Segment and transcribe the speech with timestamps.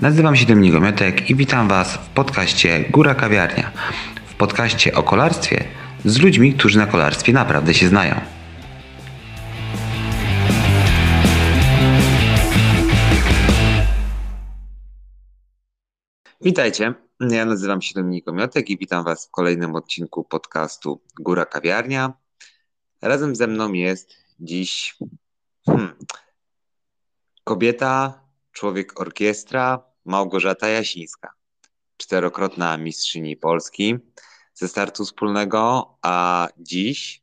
[0.00, 3.72] Nazywam się Dominik Omiotek i witam Was w podcaście Góra Kawiarnia.
[4.26, 5.64] W podcaście o kolarstwie
[6.04, 8.20] z ludźmi, którzy na kolarstwie naprawdę się znają.
[16.40, 16.94] Witajcie,
[17.30, 22.12] ja nazywam się Dominik Omiotek i witam Was w kolejnym odcinku podcastu Góra Kawiarnia.
[23.02, 24.96] Razem ze mną jest dziś
[25.66, 25.94] hmm,
[27.44, 31.32] kobieta, człowiek orkiestra, Małgorzata Jasińska,
[31.96, 33.96] czterokrotna mistrzyni Polski
[34.54, 37.22] ze startu wspólnego, a dziś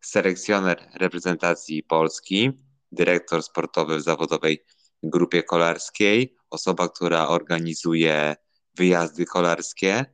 [0.00, 2.50] selekcjoner reprezentacji Polski,
[2.92, 4.64] dyrektor sportowy w zawodowej
[5.02, 8.36] grupie kolarskiej, osoba, która organizuje
[8.74, 10.04] wyjazdy kolarskie.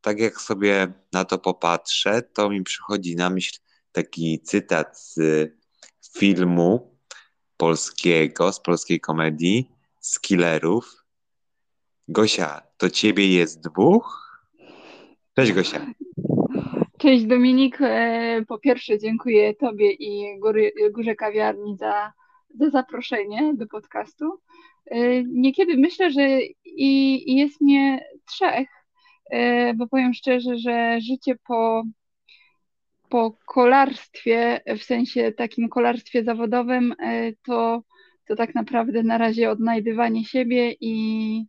[0.00, 3.58] Tak jak sobie na to popatrzę, to mi przychodzi na myśl
[3.92, 5.50] taki cytat z
[6.18, 6.98] filmu
[7.56, 11.03] polskiego, z polskiej komedii, z killerów,
[12.08, 14.38] Gosia, to ciebie jest dwóch?
[15.36, 15.86] Cześć Gosia.
[16.98, 17.78] Cześć Dominik.
[17.80, 20.40] E, po pierwsze dziękuję Tobie i
[20.92, 22.12] Górze Kawiarni za,
[22.54, 24.40] za zaproszenie do podcastu.
[24.86, 28.68] E, niekiedy myślę, że i, i jest mnie trzech,
[29.30, 31.84] e, bo powiem szczerze, że życie po,
[33.08, 36.94] po kolarstwie, w sensie takim kolarstwie zawodowym,
[37.46, 37.82] to,
[38.26, 41.46] to tak naprawdę na razie odnajdywanie siebie i,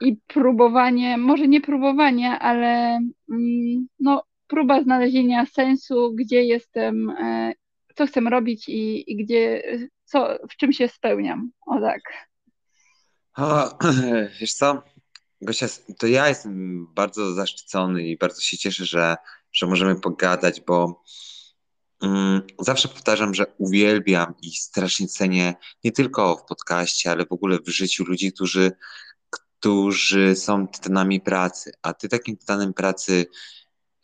[0.00, 2.98] i próbowanie, może nie próbowanie, ale
[3.30, 7.52] mm, no, próba znalezienia sensu, gdzie jestem, e,
[7.94, 9.62] co chcę robić i, i gdzie,
[10.04, 11.50] co, w czym się spełniam.
[11.66, 12.00] O tak.
[14.40, 14.82] Wiesz co,
[15.40, 15.66] Gosia,
[15.98, 19.16] to ja jestem bardzo zaszczycony i bardzo się cieszę, że,
[19.52, 21.02] że możemy pogadać, bo
[22.02, 27.58] mm, zawsze powtarzam, że uwielbiam i strasznie cenię nie tylko w podcaście, ale w ogóle
[27.60, 28.72] w życiu ludzi, którzy
[29.60, 33.26] którzy są tytanami pracy, a ty takim tytanem pracy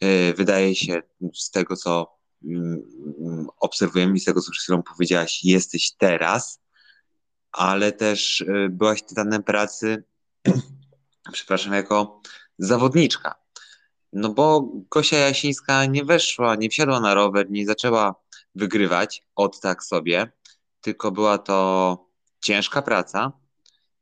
[0.01, 1.03] e, wydaje się
[1.35, 6.61] z tego, co mm, obserwujemy i z tego, co przed chwilą powiedziałaś, jesteś teraz,
[7.53, 10.05] ale też e, byłaś tytanem pracy,
[11.33, 12.21] przepraszam, jako
[12.59, 13.35] zawodniczka.
[14.13, 18.15] No bo Gosia Jasińska nie weszła, nie wsiadła na rower, nie zaczęła
[18.55, 20.33] wygrywać od tak sobie,
[20.81, 21.99] tylko była to
[22.41, 23.42] ciężka praca,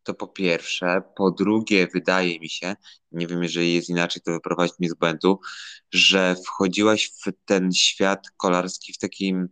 [0.03, 1.03] to po pierwsze.
[1.17, 2.77] Po drugie, wydaje mi się,
[3.13, 5.41] nie wiem, jeżeli jest inaczej, to wyprowadzić mnie z błędu,
[5.93, 9.49] że wchodziłaś w ten świat kolarski w, takim,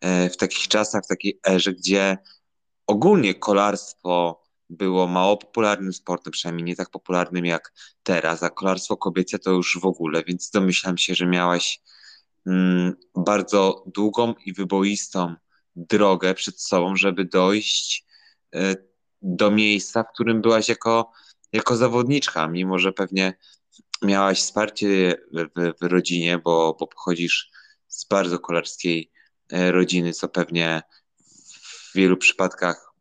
[0.00, 2.18] e, w takich czasach, w takiej erze, gdzie
[2.86, 9.38] ogólnie kolarstwo było mało popularnym sportem, przynajmniej nie tak popularnym jak teraz, a kolarstwo kobiece
[9.38, 11.80] to już w ogóle, więc domyślam się, że miałaś
[12.46, 15.34] mm, bardzo długą i wyboistą
[15.76, 18.06] drogę przed sobą, żeby dojść
[18.54, 18.86] y,
[19.26, 21.12] do miejsca, w którym byłaś jako,
[21.52, 23.34] jako zawodniczka, mimo że pewnie
[24.02, 27.50] miałaś wsparcie w, w rodzinie, bo, bo pochodzisz
[27.88, 29.10] z bardzo kolarskiej
[29.52, 30.82] e, rodziny, co pewnie
[31.18, 32.92] w wielu przypadkach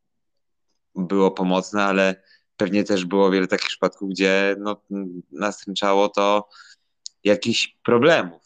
[0.95, 2.23] było pomocne, ale
[2.57, 4.81] pewnie też było wiele takich przypadków, gdzie no,
[5.31, 6.49] nastręczało to
[7.23, 8.41] jakichś problemów.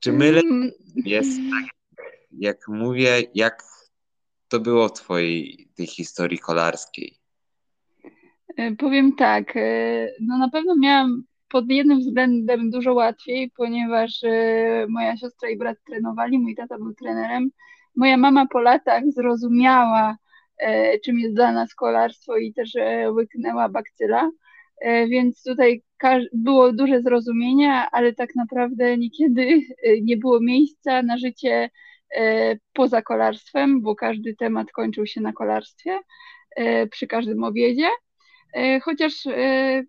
[0.00, 0.40] Czy mylę?
[0.40, 0.70] Mm.
[0.94, 1.70] Jest tak,
[2.32, 3.62] jak mówię, jak
[4.48, 7.18] to było w twojej tej historii kolarskiej?
[8.56, 14.86] E, powiem tak, e, no na pewno miałam pod jednym względem dużo łatwiej, ponieważ e,
[14.88, 17.50] moja siostra i brat trenowali, mój tata był trenerem.
[17.96, 20.16] Moja mama po latach zrozumiała,
[21.04, 22.70] czym jest dla nas kolarstwo i też
[23.10, 24.30] łyknęła bakcyla,
[25.08, 25.82] więc tutaj
[26.32, 29.60] było duże zrozumienie, ale tak naprawdę niekiedy
[30.02, 31.70] nie było miejsca na życie
[32.72, 35.98] poza kolarstwem, bo każdy temat kończył się na kolarstwie
[36.56, 37.88] e, przy każdym obiedzie.
[38.54, 39.12] E, chociaż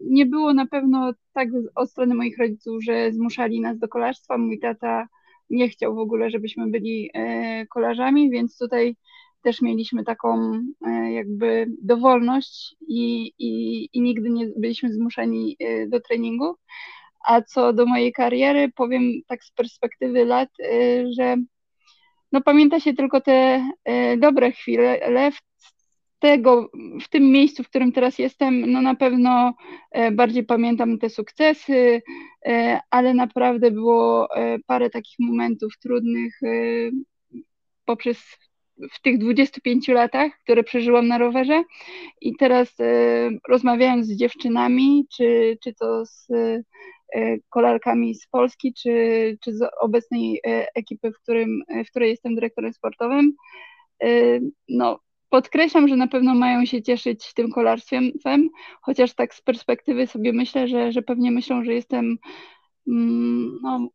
[0.01, 4.37] nie było na pewno tak od strony moich rodziców, że zmuszali nas do kolarstwa.
[4.37, 5.07] Mój tata
[5.49, 7.11] nie chciał w ogóle, żebyśmy byli
[7.69, 8.95] kolarzami, więc tutaj
[9.41, 10.51] też mieliśmy taką
[11.11, 15.57] jakby dowolność i, i, i nigdy nie byliśmy zmuszeni
[15.87, 16.55] do treningu.
[17.27, 20.49] A co do mojej kariery, powiem tak z perspektywy lat,
[21.17, 21.37] że
[22.31, 25.39] no pamięta się tylko te e, dobre chwile, ale w
[26.19, 26.69] tego,
[27.01, 29.53] w tym miejscu, w którym teraz jestem, no na pewno
[29.91, 32.01] e, bardziej pamiętam te sukcesy,
[32.45, 34.27] e, ale naprawdę było
[34.65, 36.39] parę takich momentów trudnych
[37.85, 38.37] poprzez
[38.91, 41.63] w tych 25 latach, które przeżyłam na rowerze.
[42.21, 42.75] I teraz
[43.49, 46.27] rozmawiając z dziewczynami, czy, czy to z
[47.49, 52.73] kolarkami z Polski, czy, czy z obecnej e, ekipy, w, którym, w której jestem dyrektorem
[52.73, 53.33] sportowym.
[54.03, 54.39] E,
[54.69, 58.11] no, podkreślam, że na pewno mają się cieszyć tym kolarstwem,
[58.81, 62.17] chociaż tak z perspektywy sobie myślę, że, że pewnie myślą, że jestem
[62.87, 63.89] mm, no,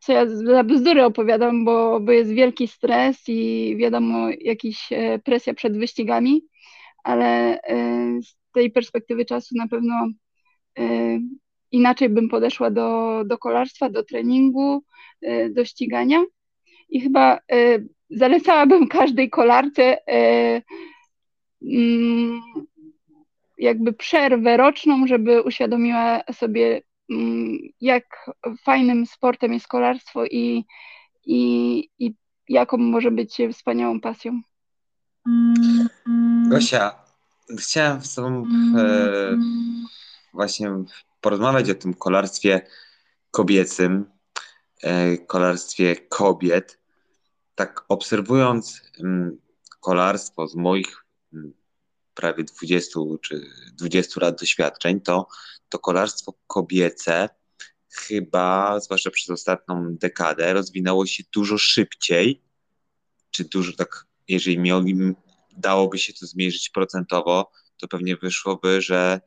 [0.00, 5.54] co ja za bzdury opowiadam, bo, bo jest wielki stres i wiadomo, jakiś e, presja
[5.54, 6.42] przed wyścigami,
[7.04, 7.76] ale e,
[8.22, 10.08] z tej perspektywy czasu na pewno
[10.78, 11.18] e,
[11.72, 14.84] inaczej bym podeszła do, do kolarstwa, do treningu,
[15.50, 16.24] do ścigania.
[16.88, 17.38] I chyba
[18.10, 19.98] zalecałabym każdej kolarce
[21.62, 22.40] mm,
[23.58, 28.30] jakby przerwę roczną, żeby uświadomiła sobie Mm, jak
[28.62, 30.64] fajnym sportem jest kolarstwo i,
[31.26, 32.14] i, i
[32.48, 34.40] jaką może być wspaniałą pasją.
[36.48, 36.94] Gosia,
[37.58, 38.44] chciałem z Tobą
[38.78, 39.38] e,
[40.34, 40.70] właśnie
[41.20, 42.66] porozmawiać o tym kolarstwie
[43.30, 44.10] kobiecym,
[44.82, 46.78] e, kolarstwie kobiet.
[47.54, 49.38] Tak obserwując mm,
[49.80, 51.52] kolarstwo z moich mm,
[52.14, 55.26] prawie 20 czy 20 lat doświadczeń, to,
[55.68, 57.28] to kolarstwo kobiece
[57.92, 62.42] chyba, zwłaszcza przez ostatnią dekadę, rozwinęło się dużo szybciej,
[63.30, 65.14] czy dużo tak, jeżeli mieli,
[65.56, 69.20] dałoby się to zmierzyć procentowo, to pewnie wyszłoby, że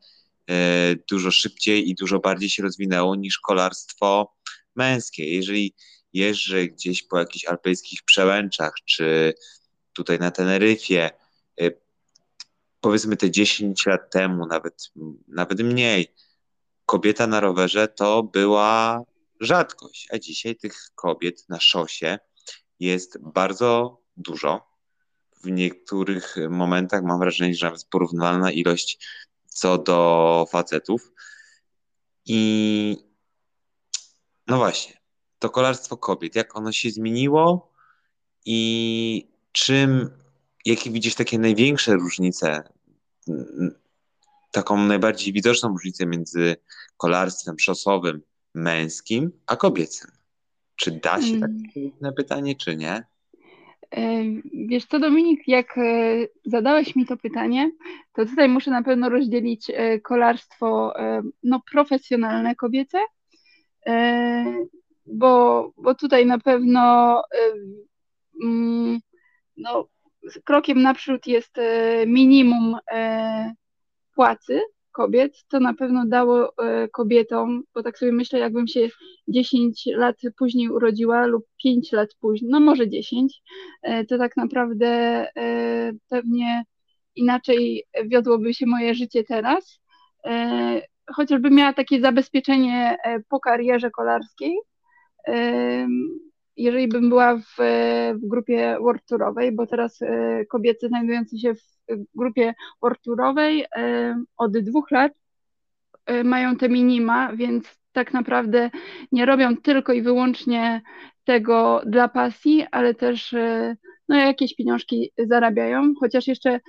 [1.10, 4.34] dużo szybciej i dużo bardziej się rozwinęło niż kolarstwo
[4.76, 5.34] męskie.
[5.34, 5.74] Jeżeli
[6.12, 9.34] jeżdżę gdzieś po jakichś alpejskich przełęczach, czy
[9.92, 11.10] tutaj na Teneryfie,
[11.60, 11.70] e,
[12.80, 14.90] powiedzmy te 10 lat temu, nawet,
[15.28, 16.14] nawet mniej,
[16.86, 19.02] kobieta na rowerze to była
[19.40, 22.18] rzadkość, a dzisiaj tych kobiet na szosie
[22.80, 24.72] jest bardzo dużo.
[25.44, 28.98] W niektórych momentach mam wrażenie, że nawet porównywalna ilość
[29.52, 31.12] co do facetów.
[32.26, 32.96] I
[34.46, 35.00] no właśnie,
[35.38, 37.72] to kolarstwo kobiet, jak ono się zmieniło
[38.44, 40.10] i czym
[40.64, 42.62] jakie widzisz takie największe różnice,
[44.50, 46.56] taką najbardziej widoczną różnicę między
[46.96, 48.22] kolarstwem szosowym
[48.54, 50.10] męskim a kobiecym?
[50.76, 51.62] Czy da się hmm.
[51.64, 53.04] takie pytanie, czy nie?
[53.92, 55.82] E, wiesz co, Dominik, jak e,
[56.44, 57.70] zadałeś mi to pytanie,
[58.12, 60.94] to tutaj muszę na pewno rozdzielić e, kolarstwo
[61.42, 62.98] no, profesjonalne kobiece,
[65.06, 67.22] bo, bo tutaj na pewno
[68.44, 69.00] mm,
[69.56, 69.88] no,
[70.44, 73.54] krokiem naprzód jest e, minimum e,
[74.14, 74.60] płacy
[74.92, 78.88] kobiet, to na pewno dało e, kobietom, bo tak sobie myślę, jakbym się
[79.28, 83.42] 10 lat później urodziła lub 5 lat później, no może 10,
[84.08, 85.26] to tak naprawdę
[86.08, 86.64] pewnie
[87.16, 89.80] inaczej wiodłoby się moje życie teraz.
[91.14, 92.96] Chociażby miała takie zabezpieczenie
[93.28, 94.58] po karierze kolarskiej,
[96.56, 97.56] jeżeli bym była w,
[98.14, 101.78] w grupie World Tourowej, bo teraz e, kobiety znajdujące się w
[102.14, 105.12] grupie World Tourowej e, od dwóch lat
[106.06, 108.70] e, mają te minima, więc tak naprawdę
[109.12, 110.82] nie robią tylko i wyłącznie
[111.24, 113.34] tego dla pasji, ale też
[114.08, 116.60] no, jakieś pieniążki zarabiają, chociaż jeszcze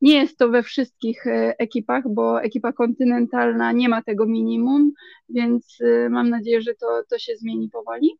[0.00, 1.24] nie jest to we wszystkich
[1.58, 4.92] ekipach, bo ekipa kontynentalna nie ma tego minimum,
[5.28, 5.78] więc
[6.10, 8.18] mam nadzieję, że to, to się zmieni powoli.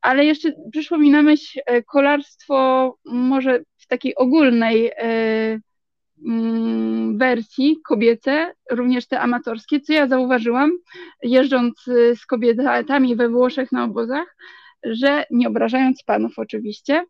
[0.00, 5.60] Ale jeszcze przyszło mi na myśl e, kolarstwo może w takiej ogólnej e,
[7.14, 10.70] wersji kobiece, również te amatorskie, co ja zauważyłam,
[11.22, 14.36] jeżdżąc e, z kobietami we Włoszech na obozach,
[14.84, 17.04] że nie obrażając panów oczywiście,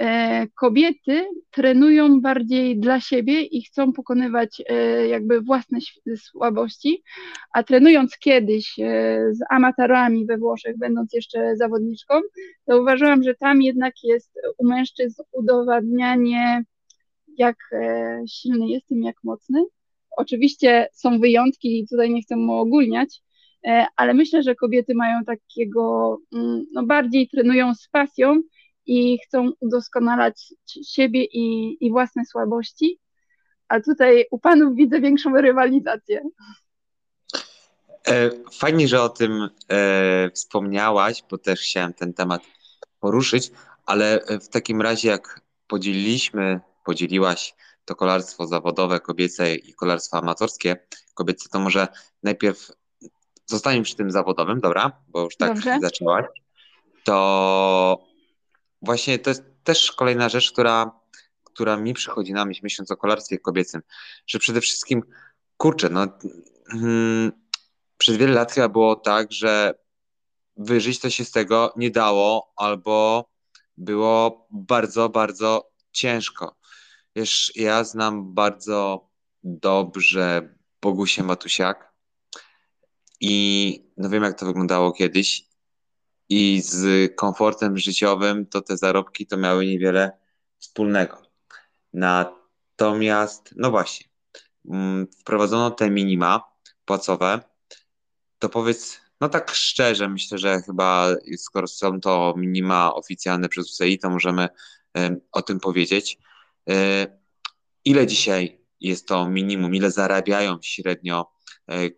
[0.00, 5.78] E, kobiety trenują bardziej dla siebie i chcą pokonywać e, jakby własne
[6.16, 7.02] słabości,
[7.52, 8.84] a trenując kiedyś e,
[9.32, 12.14] z amatorami we Włoszech, będąc jeszcze zawodniczką,
[12.66, 16.64] zauważyłam, że tam jednak jest u mężczyzn udowadnianie,
[17.38, 17.56] jak
[18.28, 19.64] silny jestem, jak mocny.
[20.16, 23.22] Oczywiście są wyjątki i tutaj nie chcę mu ogólniać,
[23.96, 28.42] ale myślę, że kobiety mają takiego, mm, no bardziej trenują z pasją,
[28.86, 30.54] i chcą udoskonalać
[30.86, 32.98] siebie i, i własne słabości,
[33.68, 36.22] a tutaj u panów widzę większą rywalizację.
[38.08, 42.42] E, fajnie, że o tym e, wspomniałaś, bo też chciałem ten temat
[43.00, 43.50] poruszyć,
[43.86, 50.76] ale w takim razie, jak podzieliliśmy, podzieliłaś to kolarstwo zawodowe kobiece i kolarstwo amatorskie
[51.14, 51.88] kobiece, to może
[52.22, 52.70] najpierw
[53.46, 55.02] zostaniemy przy tym zawodowym, dobra?
[55.08, 55.78] Bo już tak Dobrze.
[55.82, 56.24] zaczęłaś.
[57.04, 58.04] To
[58.82, 61.00] właśnie to jest też kolejna rzecz, która,
[61.44, 63.82] która mi przychodzi na myśl, myśląc o kolarstwie kobiecym,
[64.26, 65.02] że przede wszystkim,
[65.56, 66.06] kurczę, no
[66.70, 67.32] hmm,
[67.98, 69.74] przez wiele lat chyba było tak, że
[70.56, 73.28] wyżyć to się z tego nie dało, albo
[73.76, 76.56] było bardzo, bardzo ciężko.
[77.16, 79.08] Wiesz, ja znam bardzo
[79.44, 81.92] dobrze Bogusię Matusiak
[83.20, 85.46] i no wiem, jak to wyglądało kiedyś
[86.28, 90.12] i z komfortem życiowym to te zarobki to miały niewiele
[90.58, 91.22] wspólnego.
[91.92, 94.06] Natomiast, no właśnie,
[94.70, 96.44] mm, wprowadzono te minima
[96.84, 97.40] płacowe,
[98.38, 103.98] to powiedz, no tak szczerze, myślę, że chyba skoro są to minima oficjalne przez UCI,
[103.98, 104.48] to możemy
[105.32, 106.18] o tym powiedzieć.
[106.70, 107.06] E,
[107.84, 111.32] ile dzisiaj jest to minimum, ile zarabiają średnio
[111.70, 111.90] e,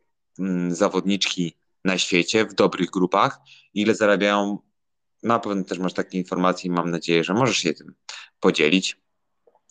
[0.69, 3.39] zawodniczki na świecie w dobrych grupach,
[3.75, 4.59] ile zarabiają,
[5.23, 7.95] na pewno też masz takie informacje i mam nadzieję, że możesz się tym
[8.41, 8.97] podzielić.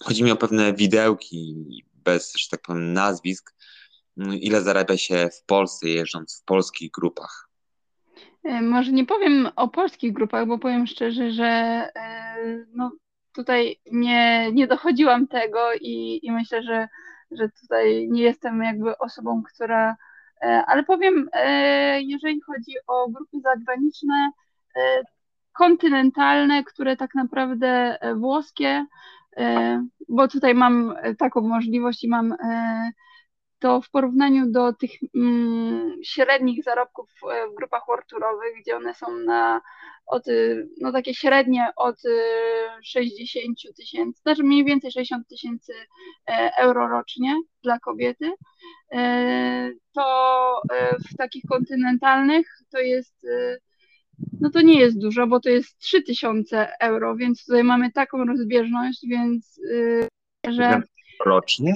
[0.04, 1.56] Chodzi mi o pewne widełki
[1.94, 3.56] bez, że tak powiem, nazwisk,
[4.18, 7.50] ile zarabia się w Polsce jeżdżąc w polskich grupach.
[8.44, 11.84] E, może nie powiem o polskich grupach, bo powiem szczerze, że
[12.74, 12.92] no,
[13.38, 16.88] tutaj nie, nie dochodziłam tego i, i myślę, że,
[17.32, 19.96] że tutaj nie jestem jakby osobą, która.
[20.42, 24.32] E, ale powiem, e, jeżeli chodzi o grupy zagraniczne,
[24.76, 25.04] e,
[25.54, 28.86] kontynentalne, które tak naprawdę włoskie,
[30.10, 32.36] bo tutaj mam taką możliwość i mam
[33.60, 37.10] to w porównaniu do tych mm, średnich zarobków
[37.52, 39.62] w grupach worturowych, gdzie one są na
[40.08, 40.24] od,
[40.82, 41.96] no takie średnie od
[42.84, 45.74] 60 y, tysięcy, znaczy mniej więcej 60 tysięcy
[46.30, 48.32] e, euro rocznie dla kobiety,
[48.92, 53.28] e, to e, w takich kontynentalnych to jest,
[54.42, 59.06] no to nie jest dużo, bo to jest 3000 euro, więc tutaj mamy taką rozbieżność,
[59.08, 59.62] więc
[60.50, 60.82] że...
[61.26, 61.74] Rocznie?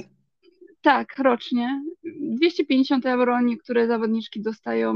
[0.82, 1.84] Tak, rocznie.
[2.20, 4.94] 250 euro niektóre zawodniczki dostają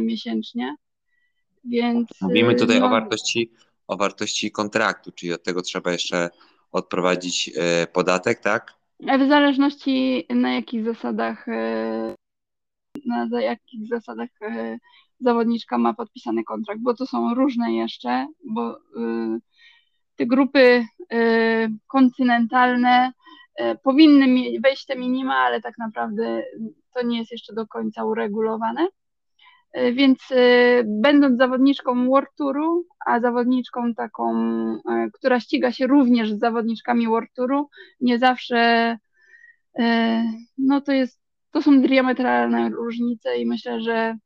[0.00, 0.76] miesięcznie.
[1.64, 3.50] Więc, Mówimy tutaj no, o, wartości,
[3.86, 6.30] o wartości kontraktu, czyli od tego trzeba jeszcze
[6.72, 8.74] odprowadzić e, podatek, tak?
[9.00, 12.14] W zależności na jakich zasadach e,
[13.06, 14.78] na jakich zasadach e,
[15.20, 18.78] zawodniczka ma podpisany kontrakt, bo to są różne jeszcze, bo
[20.16, 20.86] te grupy
[21.86, 23.12] kontynentalne
[23.82, 24.26] powinny
[24.60, 26.42] wejść te minima, ale tak naprawdę
[26.94, 28.88] to nie jest jeszcze do końca uregulowane.
[29.72, 34.32] E, więc e, będąc zawodniczką World Touru, a zawodniczką taką,
[34.90, 37.68] e, która ściga się również z zawodniczkami World Touru,
[38.00, 38.96] nie zawsze
[40.58, 44.16] no to jest, to są diametralne różnice i myślę, że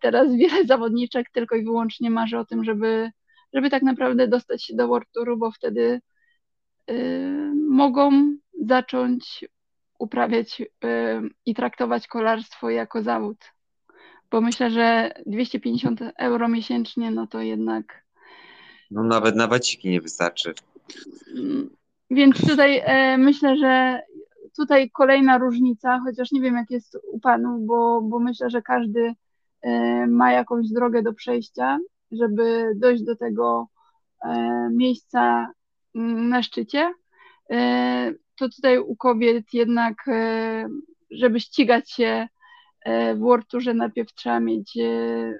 [0.00, 3.10] teraz wiele zawodniczek tylko i wyłącznie marzy o tym, żeby,
[3.52, 6.00] żeby tak naprawdę dostać się do World Touru, bo wtedy
[7.68, 9.44] mogą zacząć
[9.98, 10.62] uprawiać
[11.46, 13.52] i traktować kolarstwo jako zawód
[14.32, 18.04] bo myślę, że 250 euro miesięcznie, no to jednak.
[18.90, 20.54] No nawet na waciki nie wystarczy.
[21.36, 21.70] Mm,
[22.10, 24.02] więc tutaj e, myślę, że
[24.56, 29.14] tutaj kolejna różnica, chociaż nie wiem jak jest u panów, bo, bo myślę, że każdy
[29.62, 31.78] e, ma jakąś drogę do przejścia,
[32.12, 33.68] żeby dojść do tego
[34.24, 35.52] e, miejsca
[35.94, 36.92] mm, na szczycie.
[38.36, 40.68] To tutaj u kobiet jednak, e,
[41.10, 42.28] żeby ścigać się
[42.84, 45.38] E, w World Tourze najpierw trzeba mieć e,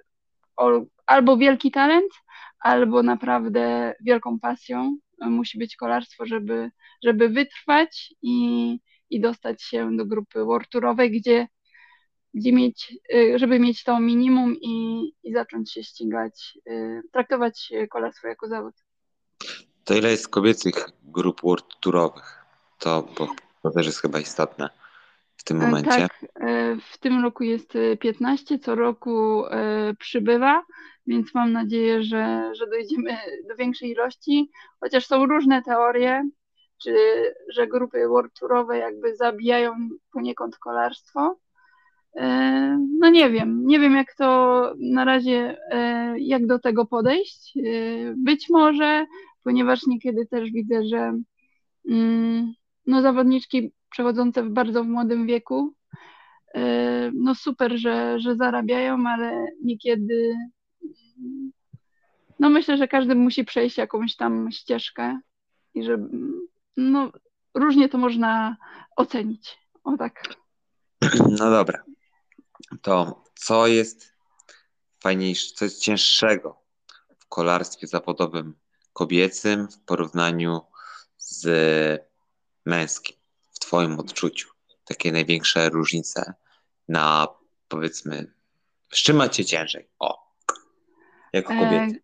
[1.07, 2.13] albo wielki talent,
[2.59, 4.97] albo naprawdę wielką pasją.
[5.21, 6.71] Musi być kolarstwo, żeby,
[7.05, 8.79] żeby wytrwać i,
[9.11, 11.49] i dostać się do grupy World Tourowej, gdzie,
[12.35, 12.99] gdzie mieć,
[13.37, 16.59] żeby mieć to minimum i, i zacząć się ścigać,
[17.13, 18.75] traktować kolarstwo jako zawód.
[19.85, 22.42] To ile jest kobiecych grup World Tourowych?
[22.83, 23.29] To, bo
[23.63, 24.71] to też jest chyba istotne
[25.37, 25.91] w tym e, momencie?
[25.91, 29.45] Tak, e, w tym roku jest 15, e, co roku
[29.99, 30.63] przybywa,
[31.07, 33.17] więc mam nadzieję, że, że dojdziemy
[33.49, 36.29] do większej ilości, chociaż są różne teorie,
[36.83, 36.95] czy
[37.49, 39.75] że grupy World Tourowe jakby zabijają
[40.13, 41.37] poniekąd kolarstwo.
[42.99, 45.57] No nie wiem, nie wiem jak to na razie,
[46.19, 47.55] jak do tego podejść.
[48.17, 49.07] Być może,
[49.45, 51.19] ponieważ niekiedy też widzę, że
[51.89, 52.53] mm,
[52.87, 55.75] no zawodniczki przechodzące w bardzo w młodym wieku.
[56.55, 60.35] E, no super, że, że zarabiają, ale niekiedy
[62.43, 65.21] no myślę, że każdy musi przejść jakąś tam ścieżkę
[65.75, 65.99] i że
[66.77, 67.13] no
[67.55, 68.57] różnie to można
[68.97, 69.59] ocenić.
[69.85, 70.35] O tak.
[71.39, 71.83] No dobra.
[72.83, 74.13] To co jest
[75.01, 76.63] fajniejsze, co jest cięższego
[77.19, 78.55] w kolarstwie zawodowym
[78.93, 80.61] kobiecym w porównaniu
[81.17, 81.47] z
[82.67, 83.17] męskim?
[83.61, 84.49] Twoim odczuciu?
[84.85, 86.35] Takie największe różnice
[86.89, 87.29] na
[87.73, 88.33] powiedzmy,
[88.91, 89.89] z czym macie ciężej?
[89.99, 90.33] O,
[91.33, 92.03] jako e, kobiety.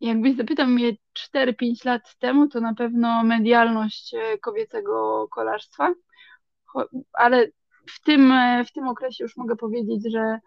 [0.00, 0.96] jakbyś zapytał mnie
[1.36, 5.94] 4-5 lat temu, to na pewno medialność e, kobiecego kolarstwa,
[7.12, 7.46] ale
[7.86, 8.32] w tym,
[8.68, 10.38] w tym okresie już mogę powiedzieć, że,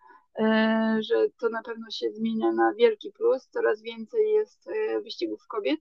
[0.99, 3.47] że to na pewno się zmienia na wielki plus.
[3.47, 4.69] Coraz więcej jest
[5.03, 5.79] wyścigów kobiet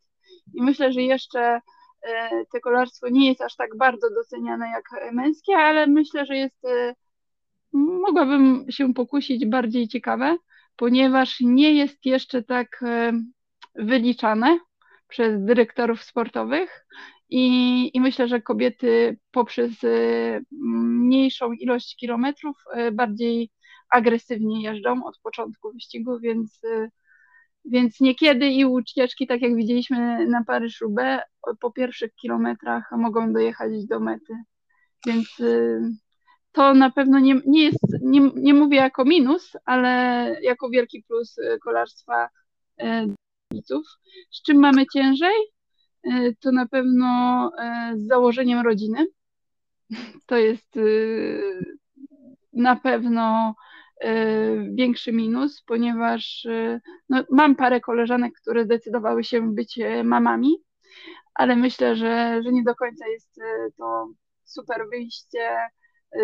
[0.54, 1.60] i myślę, że jeszcze
[2.52, 6.66] te kolarstwo nie jest aż tak bardzo doceniane jak męskie, ale myślę, że jest
[7.72, 10.36] mogłabym się pokusić bardziej ciekawe,
[10.76, 13.12] ponieważ nie jest jeszcze tak e,
[13.74, 14.58] wyliczane
[15.08, 16.86] przez dyrektorów sportowych
[17.30, 23.50] i, i myślę, że kobiety poprzez e, mniejszą ilość kilometrów e, bardziej
[23.90, 26.62] agresywnie jeżdżą od początku wyścigu, więc,
[27.70, 31.22] więc niekiedy i ucieczki, tak jak widzieliśmy na Paryż-Roubaix,
[31.60, 34.34] po pierwszych kilometrach mogą dojechać do mety.
[35.06, 35.28] Więc
[36.56, 39.88] to na pewno nie, nie jest, nie, nie mówię jako minus, ale
[40.42, 42.28] jako wielki plus y, kolarstwa
[42.82, 42.84] y,
[43.52, 43.86] widzów.
[44.30, 45.34] Z czym mamy ciężej?
[46.06, 47.50] Y, to na pewno
[47.94, 49.06] z założeniem rodziny.
[50.26, 50.78] To jest
[52.52, 53.54] na pewno
[54.74, 56.46] większy minus, ponieważ
[57.08, 60.56] no, mam parę koleżanek, które zdecydowały się być mamami,
[61.34, 63.40] ale myślę, że, że nie do końca jest
[63.78, 64.08] to
[64.44, 65.58] super wyjście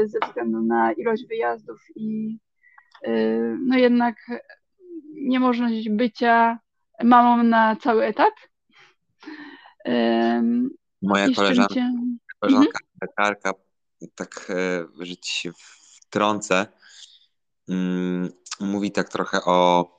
[0.04, 2.38] ze względu na ilość wyjazdów i
[3.06, 4.16] y, no jednak
[5.14, 6.58] niemożność bycia
[7.04, 8.34] mamą na cały etat.
[11.02, 11.92] Moja koleżanka, cię...
[12.40, 12.98] koleżanka mhm.
[13.02, 13.52] lekarka,
[14.14, 15.50] tak, e, że ci się
[16.00, 16.66] wtrącę,
[18.60, 19.90] mówi tak trochę o,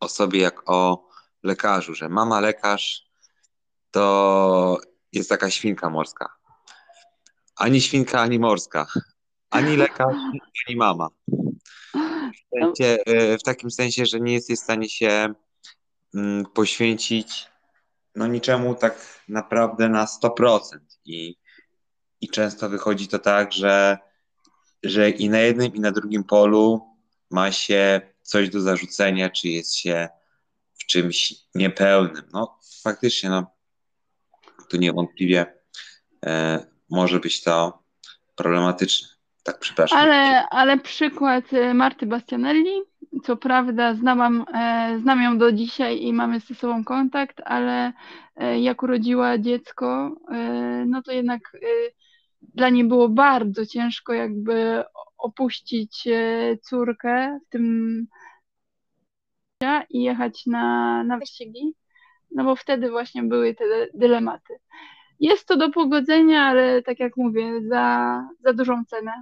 [0.00, 1.08] o sobie jak o
[1.42, 3.04] lekarzu, że mama lekarz
[3.90, 4.78] to
[5.12, 6.44] jest taka świnka morska
[7.56, 8.86] ani świnka, ani morska.
[9.50, 10.16] Ani lekarz,
[10.68, 11.08] ani mama.
[11.94, 15.34] W, sensie, e, w takim sensie, że nie jesteś w stanie się
[16.14, 17.48] mm, poświęcić
[18.14, 20.60] no niczemu tak naprawdę na 100%.
[21.04, 21.36] I,
[22.20, 23.98] i często wychodzi to tak, że,
[24.84, 26.82] że i na jednym, i na drugim polu
[27.30, 30.08] ma się coś do zarzucenia, czy jest się
[30.74, 32.22] w czymś niepełnym.
[32.32, 33.46] No faktycznie, no
[34.70, 35.46] tu niewątpliwie
[36.26, 37.82] e, może być to
[38.36, 39.08] problematyczne.
[39.42, 39.98] Tak, przepraszam.
[39.98, 42.82] Ale, ale przykład y, Marty Bastianelli,
[43.22, 47.92] co prawda znałam, e, znam ją do dzisiaj i mamy ze sobą kontakt, ale
[48.36, 51.40] e, jak urodziła dziecko, e, no to jednak
[52.54, 54.84] dla niej było bardzo ciężko jakby
[55.18, 56.08] opuścić
[56.62, 58.06] córkę w tym
[59.90, 61.74] i jechać na, na wyścigi,
[62.30, 64.54] no bo wtedy właśnie były te dylematy.
[65.20, 69.12] Jest to do pogodzenia, ale tak jak mówię, za, za dużą cenę.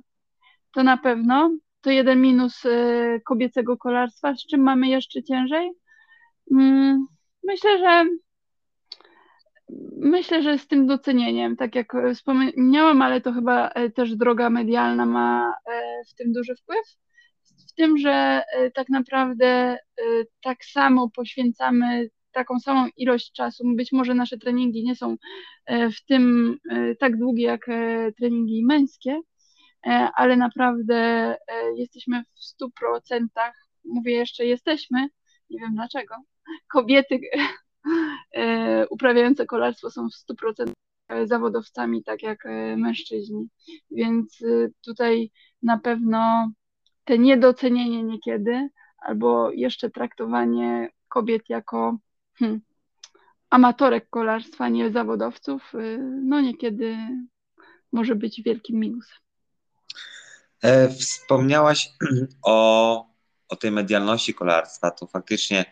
[0.73, 1.51] To na pewno.
[1.81, 4.35] To jeden minus y, kobiecego kolarstwa.
[4.35, 5.71] Z czym mamy jeszcze ciężej?
[6.53, 7.07] Mm,
[7.45, 8.05] myślę, że
[9.97, 15.07] myślę, że z tym docenieniem, tak jak wspomniałam, ale to chyba e, też droga medialna
[15.07, 16.87] ma e, w tym duży wpływ.
[17.69, 19.79] W tym, że e, tak naprawdę
[20.43, 23.65] tak samo poświęcamy taką samą ilość czasu.
[23.77, 25.17] Być może nasze treningi nie są
[25.67, 29.21] e, w tym e, tak długie jak e, treningi męskie,
[30.15, 31.37] ale naprawdę
[31.77, 33.55] jesteśmy w stu procentach,
[33.85, 35.09] mówię jeszcze jesteśmy,
[35.51, 36.15] nie wiem dlaczego,
[36.73, 37.21] kobiety
[38.90, 40.75] uprawiające kolarstwo są w stu procentach
[41.25, 42.45] zawodowcami, tak jak
[42.77, 43.49] mężczyźni.
[43.90, 44.38] Więc
[44.85, 45.31] tutaj
[45.62, 46.53] na pewno
[47.05, 48.68] te niedocenienie niekiedy,
[48.99, 51.99] albo jeszcze traktowanie kobiet jako
[52.35, 52.61] hmm,
[53.51, 55.73] amatorek kolarstwa, nie zawodowców,
[56.23, 56.97] no niekiedy
[57.92, 59.16] może być wielkim minusem.
[60.62, 61.92] E, wspomniałaś
[62.42, 63.07] o,
[63.49, 65.64] o tej medialności kolarstwa, to faktycznie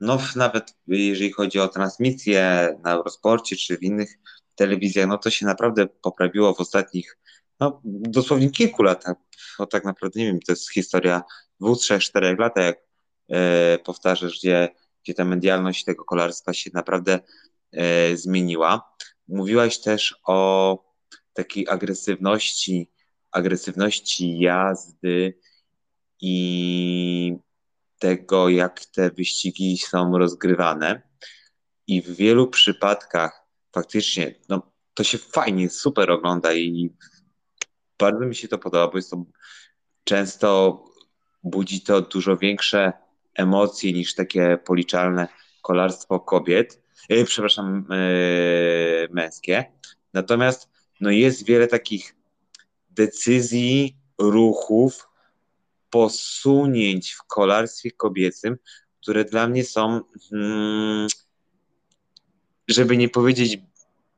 [0.00, 4.18] no nawet jeżeli chodzi o transmisję na Eurosporcie czy w innych
[4.54, 7.18] telewizjach, no to się naprawdę poprawiło w ostatnich,
[7.60, 9.16] no dosłownie kilku latach,
[9.58, 11.22] bo tak naprawdę nie wiem, to jest historia
[11.60, 12.78] dwóch, trzech, czterech lat, jak
[13.28, 14.68] e, powtarzasz, gdzie
[15.06, 17.20] gdzie ta medialność tego kolarstwa się naprawdę
[17.72, 18.96] e, zmieniła.
[19.28, 20.78] Mówiłaś też o
[21.32, 22.90] takiej agresywności,
[23.30, 25.38] agresywności jazdy
[26.20, 27.36] i
[27.98, 31.02] tego, jak te wyścigi są rozgrywane.
[31.86, 36.90] I w wielu przypadkach faktycznie no, to się fajnie, super ogląda i
[37.98, 39.24] bardzo mi się to podoba, bo jest to
[40.04, 40.84] często
[41.42, 42.92] budzi to dużo większe
[43.34, 45.28] emocji niż takie policzalne
[45.62, 49.64] kolarstwo kobiet, yy, przepraszam, yy, męskie.
[50.14, 50.68] Natomiast
[51.00, 52.16] no, jest wiele takich
[52.90, 55.08] decyzji, ruchów,
[55.90, 58.56] posunięć w kolarstwie kobiecym,
[59.02, 61.08] które dla mnie są, hmm,
[62.68, 63.58] żeby nie powiedzieć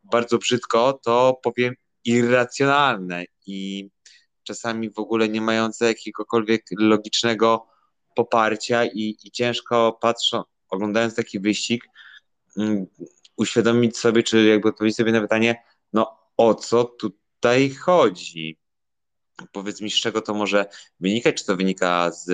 [0.05, 3.91] bardzo brzydko, to powiem irracjonalne i
[4.43, 7.67] czasami w ogóle nie mające jakiegokolwiek logicznego
[8.17, 11.85] poparcia i, i ciężko patrzą, oglądając taki wyścig,
[12.57, 12.87] um,
[13.37, 18.58] uświadomić sobie, czy jakby odpowiedzieć sobie na pytanie, no o co tutaj chodzi?
[19.53, 20.67] Powiedz mi, z czego to może
[21.01, 21.37] wynikać?
[21.37, 22.31] Czy to wynika z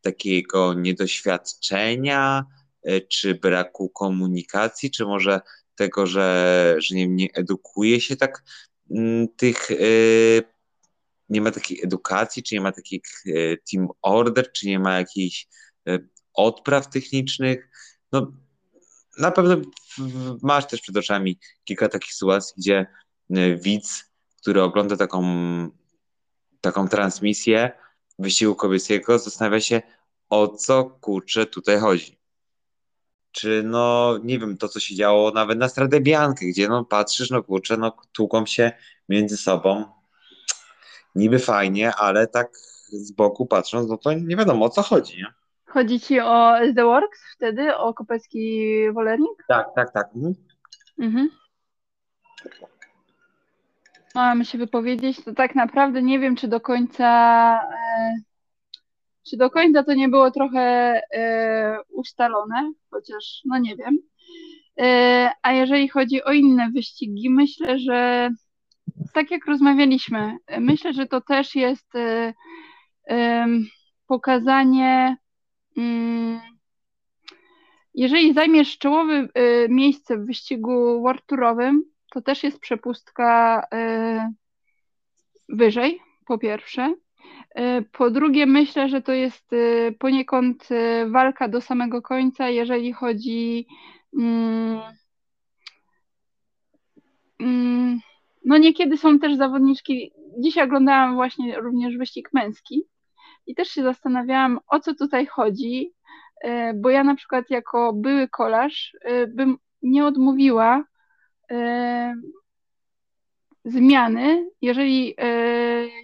[0.00, 2.44] takiego niedoświadczenia,
[2.82, 5.40] e, czy braku komunikacji, czy może
[5.74, 8.44] tego, że, że nie, nie edukuje się tak
[8.90, 9.76] mm, tych, e,
[11.28, 13.02] nie ma takiej edukacji, czy nie ma takich
[13.72, 15.46] team order, czy nie ma jakichś
[16.34, 17.68] odpraw technicznych.
[18.12, 18.32] No,
[19.18, 19.56] na pewno
[20.42, 22.86] masz też przed oczami kilka takich sytuacji, gdzie
[23.62, 24.04] widz,
[24.40, 25.22] który ogląda taką,
[26.66, 27.72] taką transmisję
[28.18, 29.82] wysiłku kobieskiego, zastanawia się,
[30.30, 32.18] o co kurczę tutaj chodzi.
[33.32, 37.30] Czy no, nie wiem, to co się działo nawet na Stradę Biankę, gdzie no patrzysz,
[37.30, 38.72] no kurczę, no tłuką się
[39.08, 39.84] między sobą.
[41.14, 42.56] Niby fajnie, ale tak
[42.92, 45.26] z boku patrząc, no to nie wiadomo o co chodzi, nie?
[45.66, 49.44] Chodzi ci o The Works wtedy, o Kopecki Wolernik?
[49.48, 50.06] Tak, tak, tak.
[50.14, 50.34] Mhm.
[50.98, 51.30] mhm.
[54.16, 57.08] Mam się wypowiedzieć, to tak naprawdę nie wiem, czy do końca
[57.72, 58.14] e,
[59.30, 60.60] czy do końca to nie było trochę
[61.14, 63.98] e, ustalone, chociaż no nie wiem.
[64.80, 68.30] E, a jeżeli chodzi o inne wyścigi, myślę, że
[69.14, 71.92] tak jak rozmawialiśmy, myślę, że to też jest
[74.06, 75.16] pokazanie.
[75.76, 76.40] Mm,
[77.94, 79.28] jeżeli zajmiesz czołowe
[79.68, 83.62] miejsce w wyścigu World Tourowym, to też jest przepustka
[85.48, 86.94] wyżej, po pierwsze.
[87.54, 90.68] E, po drugie, myślę, że to jest e, poniekąd
[91.06, 93.66] walka do samego końca, jeżeli chodzi.
[94.18, 94.80] Mm,
[97.40, 98.00] mm,
[98.44, 100.12] no niekiedy są też zawodniczki.
[100.38, 102.84] Dzisiaj oglądałam właśnie również wyścig męski
[103.46, 105.92] i też się zastanawiałam, o co tutaj chodzi,
[106.74, 108.96] bo ja na przykład jako były kolarz
[109.28, 110.84] bym nie odmówiła
[113.64, 115.14] zmiany, jeżeli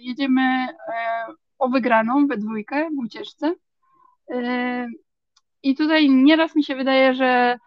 [0.01, 0.67] jedziemy
[1.59, 3.55] o wygraną we dwójkę w ucieczce.
[5.63, 7.57] I tutaj nieraz mi się wydaje, że,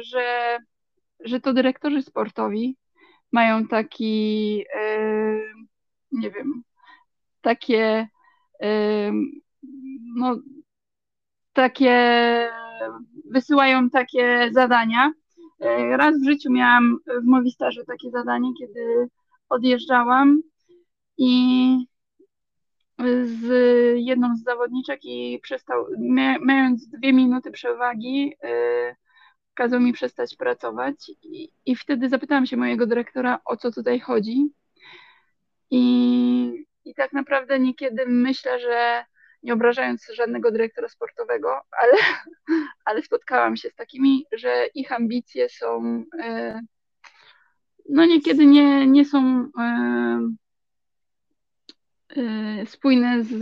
[0.00, 0.58] że,
[1.20, 2.76] że to dyrektorzy sportowi
[3.32, 4.64] mają taki,
[6.12, 6.62] nie wiem,
[7.40, 8.08] takie,
[10.16, 10.36] no,
[11.52, 12.50] takie,
[13.30, 15.12] wysyłają takie zadania.
[15.96, 19.08] Raz w życiu miałam w Mowistarze takie zadanie, kiedy
[19.48, 20.42] odjeżdżałam
[21.18, 21.86] i
[23.24, 23.44] z
[23.96, 25.86] jedną z zawodniczek i przestał,
[26.40, 28.96] mając dwie minuty przewagi, yy,
[29.54, 34.52] kazał mi przestać pracować i, i wtedy zapytałam się mojego dyrektora, o co tutaj chodzi.
[35.70, 39.04] I, I tak naprawdę niekiedy myślę, że
[39.42, 41.92] nie obrażając żadnego dyrektora sportowego, ale,
[42.84, 46.60] ale spotkałam się z takimi, że ich ambicje są, yy,
[47.88, 50.36] no niekiedy nie, nie są yy,
[52.16, 53.36] Y, spójne z,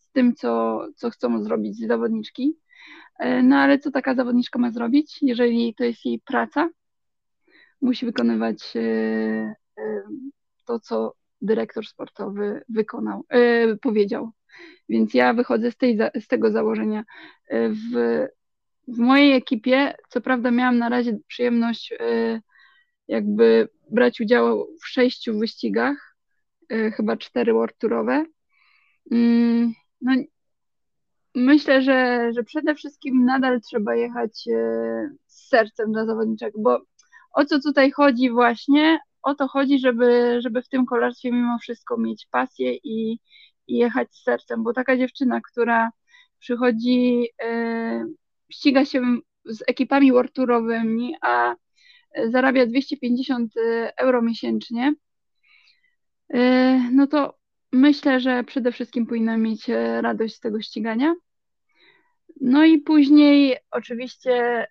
[0.00, 2.56] z tym, co, co chcą zrobić zawodniczki.
[3.24, 6.68] Y, no ale co taka zawodniczka ma zrobić, jeżeli to jest jej praca?
[7.80, 8.74] Musi wykonywać
[10.66, 13.24] to, co dyrektor sportowy wykonał,
[13.82, 14.30] powiedział.
[14.88, 17.04] Więc ja wychodzę z, tej, z tego założenia.
[17.50, 18.26] W,
[18.88, 21.94] w mojej ekipie, co prawda, miałam na razie przyjemność
[23.08, 26.10] jakby brać udział w sześciu wyścigach,
[26.72, 27.76] Y, chyba cztery World.
[29.12, 30.12] Mm, no,
[31.34, 34.44] myślę, że, że przede wszystkim nadal trzeba jechać
[35.26, 36.80] z sercem dla zawodniczek, bo
[37.32, 38.98] o co tutaj chodzi właśnie?
[39.22, 43.18] O to chodzi, żeby, żeby w tym kolarstwie mimo wszystko mieć pasję i,
[43.70, 45.90] i jechać z sercem, bo taka dziewczyna, która
[46.38, 48.06] przychodzi, yy,
[48.50, 49.02] ściga się
[49.44, 51.54] z ekipami World Tourowymi, a
[52.30, 53.52] zarabia 250
[53.96, 54.94] euro miesięcznie,
[56.34, 57.38] E, no to
[57.72, 59.68] myślę, że przede wszystkim powinna mieć
[60.00, 61.14] radość z tego ścigania.
[62.40, 64.66] No i później oczywiście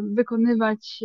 [0.00, 1.04] wykonywać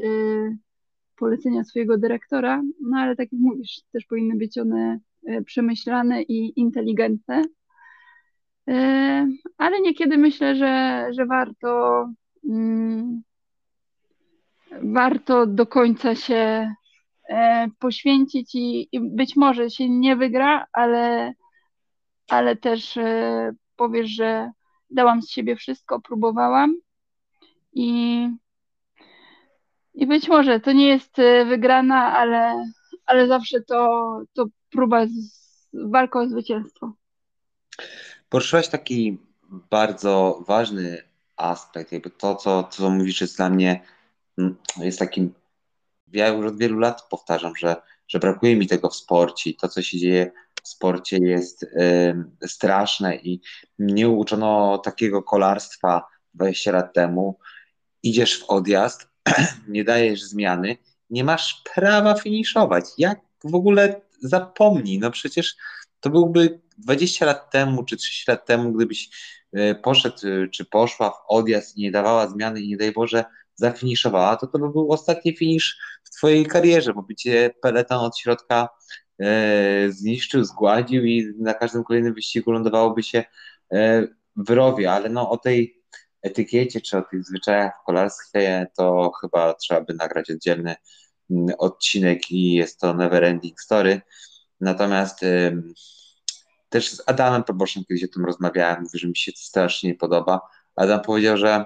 [1.16, 5.00] polecenia swojego dyrektora, no ale tak jak mówisz, też powinny być one
[5.46, 7.42] przemyślane i inteligentne.
[9.58, 12.06] Ale niekiedy myślę, że, że warto,
[12.50, 13.24] mm,
[14.82, 16.74] warto do końca się
[17.30, 21.34] E, poświęcić i, i, być może się nie wygra, ale,
[22.30, 24.52] ale też e, powiesz, że
[24.90, 26.76] dałam z siebie wszystko, próbowałam
[27.74, 28.28] i,
[29.94, 32.66] i być może to nie jest e, wygrana, ale,
[33.06, 35.70] ale zawsze to, to próba z,
[36.14, 36.94] o zwycięstwo.
[38.30, 39.18] Poruszyłaś taki
[39.70, 41.04] bardzo ważny
[41.38, 43.82] aspekt, jakby to, co, co mówisz, jest dla mnie
[44.38, 45.34] mm, jest takim,
[46.14, 47.76] ja już od wielu lat powtarzam, że,
[48.08, 50.32] że brakuje mi tego w sporcie to, co się dzieje
[50.64, 51.68] w sporcie jest y,
[52.48, 53.42] straszne i
[53.80, 57.40] mnie uczono takiego kolarstwa 20 lat temu.
[58.04, 59.10] Idziesz w odjazd,
[59.68, 60.78] nie dajesz zmiany,
[61.14, 62.86] nie masz prawa finiszować.
[62.98, 65.00] Jak w ogóle zapomnij?
[65.00, 65.56] No przecież
[66.00, 69.10] to byłby 20 lat temu czy 30 lat temu, gdybyś
[69.58, 73.26] y, poszedł y, czy poszła w odjazd i nie dawała zmiany i nie daj Boże
[73.56, 78.18] zafiniszowała, to to by był ostatni finisz w twojej karierze, bo by cię peleton od
[78.18, 78.70] środka
[79.22, 83.24] E, zniszczył, zgładził i na każdym kolejnym wyścigu lądowałoby się
[83.74, 85.84] e, w rowie, ale no o tej
[86.22, 90.76] etykiecie czy o tych zwyczajach kolarstwie to chyba trzeba by nagrać oddzielny
[91.58, 94.02] odcinek i jest to never ending story.
[94.62, 95.20] Natomiast
[96.70, 99.96] też z Adamem Proboszem kiedyś o tym rozmawiałem, mówię, że mi się to strasznie nie
[99.96, 100.42] podoba.
[100.76, 101.66] Adam powiedział, że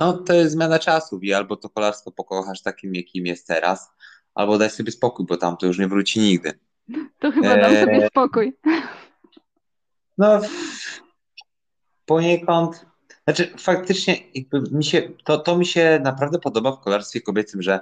[0.00, 3.90] no to jest zmiana czasów i albo to kolarstwo pokochasz takim, jakim jest teraz,
[4.34, 6.58] albo daj sobie spokój, bo tam to już nie wróci nigdy.
[7.18, 7.80] To chyba dam e...
[7.80, 8.56] sobie spokój.
[10.18, 10.40] No,
[12.06, 12.86] poniekąd,
[13.24, 14.16] znaczy faktycznie
[14.72, 17.80] mi się, to, to mi się naprawdę podoba w kolarstwie kobiecym, że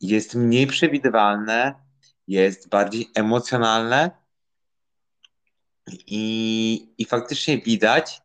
[0.00, 1.74] jest mniej przewidywalne,
[2.28, 4.10] jest bardziej emocjonalne
[6.06, 8.20] i, i faktycznie widać,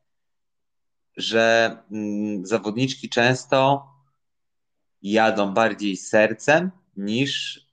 [1.18, 3.88] że mm, zawodniczki często
[5.02, 7.66] jadą bardziej sercem niż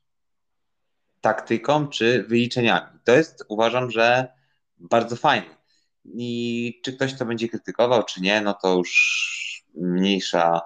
[1.20, 2.98] taktyką czy wyliczeniami.
[3.04, 4.28] To jest, uważam, że
[4.78, 5.58] bardzo fajne.
[6.04, 10.60] I czy ktoś to będzie krytykował, czy nie, no to już mniejsza,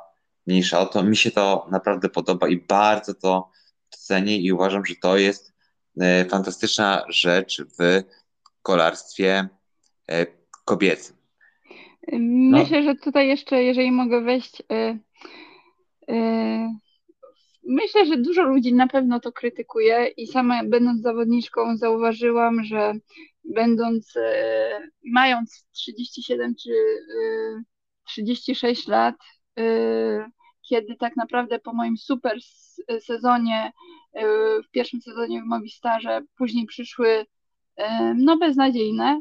[0.46, 1.02] mniejsza o to.
[1.02, 3.50] Mi się to naprawdę podoba i bardzo to
[3.90, 5.52] cenię i uważam, że to jest
[6.00, 8.02] e, fantastyczna rzecz w
[8.62, 9.48] kolarstwie
[10.10, 10.26] e,
[10.64, 11.16] kobiecym.
[12.12, 12.58] No.
[12.58, 14.98] Myślę, że tutaj jeszcze, jeżeli mogę wejść, e,
[16.08, 16.74] E,
[17.62, 22.92] myślę, że dużo ludzi na pewno to krytykuje i sama będąc zawodniczką zauważyłam, że
[23.44, 26.70] będąc, e, mając 37 czy
[28.04, 29.14] 36 e, lat,
[30.68, 32.38] kiedy tak naprawdę po moim super
[33.00, 33.72] sezonie,
[34.64, 37.26] w pierwszym sezonie w Movistarze, później przyszły
[38.16, 39.20] no beznadziejne,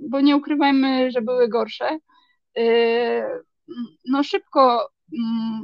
[0.00, 1.98] bo nie ukrywajmy, że były gorsze.
[4.04, 5.62] No szybko mm,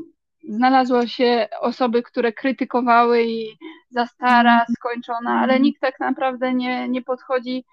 [0.49, 3.59] znalazło się osoby, które krytykowały i
[3.91, 5.63] za stara, skończona, ale mhm.
[5.63, 7.65] nikt tak naprawdę nie, nie podchodzi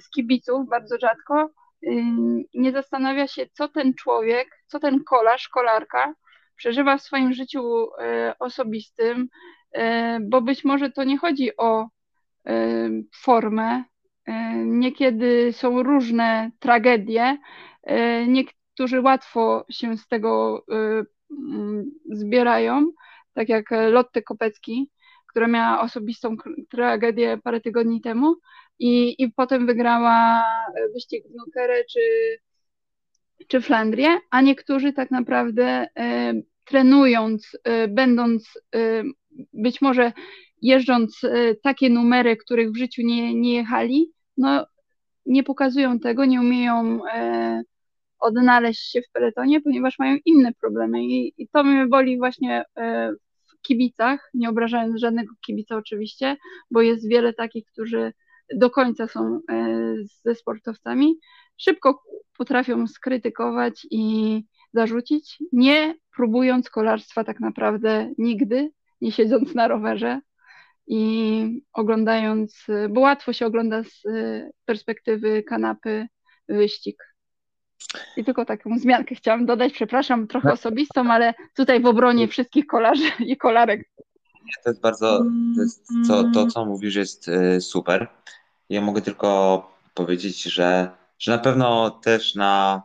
[0.00, 1.50] z kibiców, bardzo rzadko.
[2.54, 6.14] Nie zastanawia się, co ten człowiek, co ten kolarz, kolarka
[6.56, 9.28] przeżywa w swoim życiu e, osobistym,
[9.72, 11.88] e, bo być może to nie chodzi o
[13.22, 13.84] formę.
[14.64, 17.38] Niekiedy są różne tragedie.
[18.26, 20.64] Niektórzy łatwo się z tego
[21.38, 22.92] Mm, zbierają,
[23.34, 24.90] tak jak Lotte Kopecki,
[25.28, 26.36] która miała osobistą
[26.70, 28.36] tragedię parę tygodni temu
[28.78, 30.42] i, i potem wygrała
[30.94, 32.00] wyścig w Nukerę czy,
[33.48, 36.32] czy Flandrię, a niektórzy tak naprawdę e,
[36.64, 39.02] trenując, e, będąc e,
[39.52, 40.12] być może
[40.62, 44.66] jeżdżąc e, takie numery, których w życiu nie, nie jechali, no
[45.26, 47.62] nie pokazują tego, nie umieją e,
[48.18, 51.04] odnaleźć się w peletonie, ponieważ mają inne problemy.
[51.04, 53.12] I, i to mnie boli właśnie e,
[53.48, 56.36] w kibicach, nie obrażając żadnego kibica oczywiście,
[56.70, 58.12] bo jest wiele takich, którzy
[58.54, 61.18] do końca są e, ze sportowcami,
[61.56, 62.02] szybko
[62.38, 70.20] potrafią skrytykować i zarzucić, nie próbując kolarstwa tak naprawdę nigdy, nie siedząc na rowerze
[70.86, 76.06] i oglądając, bo łatwo się ogląda z e, perspektywy kanapy
[76.48, 77.12] wyścig.
[78.16, 80.54] I tylko taką zmiankę chciałam dodać, przepraszam, trochę no.
[80.54, 83.90] osobistą, ale tutaj w obronie wszystkich kolarzy i kolarek.
[84.64, 85.18] To jest bardzo,
[85.56, 88.08] to, jest, co, to co mówisz jest y, super.
[88.68, 92.82] Ja mogę tylko powiedzieć, że, że na pewno też na,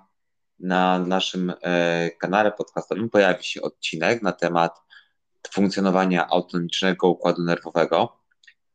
[0.59, 1.55] na naszym y,
[2.19, 4.81] kanale podcastowym pojawi się odcinek na temat
[5.51, 8.23] funkcjonowania autonomicznego układu nerwowego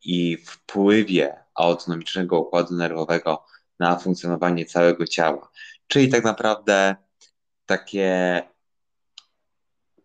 [0.05, 3.45] i wpływie autonomicznego układu nerwowego
[3.79, 5.51] na funkcjonowanie całego ciała.
[5.87, 6.97] Czyli tak naprawdę
[7.66, 8.42] takie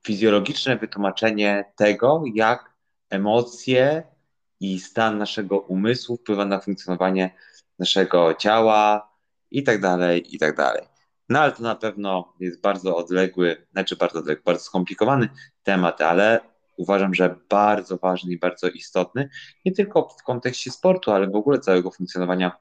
[0.07, 2.73] fizjologiczne wytłumaczenie tego, jak
[3.09, 4.03] emocje
[4.59, 7.35] i stan naszego umysłu wpływa na funkcjonowanie
[7.79, 9.11] naszego ciała
[9.51, 10.83] i tak dalej, i tak dalej.
[11.29, 15.29] No ale to na pewno jest bardzo odległy, znaczy bardzo odległy, bardzo skomplikowany
[15.63, 16.39] temat, ale
[16.77, 19.29] uważam, że bardzo ważny i bardzo istotny,
[19.65, 22.51] nie tylko w kontekście sportu, ale w ogóle całego funkcjonowania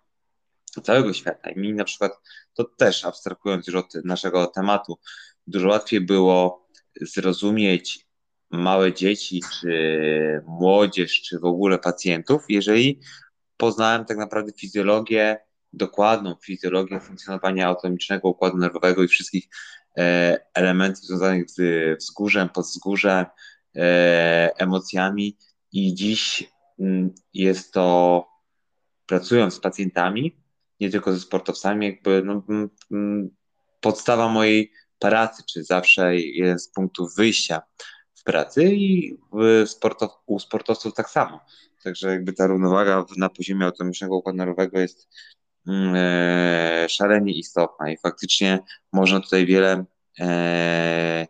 [0.82, 1.50] całego świata.
[1.50, 2.12] I mi na przykład,
[2.54, 4.98] to też abstrahując już od naszego tematu,
[5.46, 6.65] dużo łatwiej było
[7.00, 8.06] zrozumieć
[8.50, 13.00] małe dzieci, czy młodzież, czy w ogóle pacjentów, jeżeli
[13.56, 15.38] poznałem tak naprawdę fizjologię,
[15.72, 19.48] dokładną fizjologię funkcjonowania autonomicznego układu nerwowego i wszystkich
[19.98, 21.58] e, elementów związanych z
[21.98, 23.26] wzgórzem, podzgórzem,
[23.76, 25.38] e, emocjami.
[25.72, 28.26] I dziś mm, jest to,
[29.06, 30.36] pracując z pacjentami,
[30.80, 33.30] nie tylko ze sportowcami, jakby no, mm, mm,
[33.80, 36.12] podstawa mojej pracy, czy zawsze
[36.56, 37.62] z punktów wyjścia
[38.14, 41.40] w pracy i w sportow, u sportowców tak samo.
[41.84, 45.08] Także jakby ta równowaga na poziomie autonomicznego układu nerwowego jest
[45.66, 48.58] mm, e, szalenie istotna i faktycznie
[48.92, 49.84] można tutaj wiele,
[50.20, 51.26] e,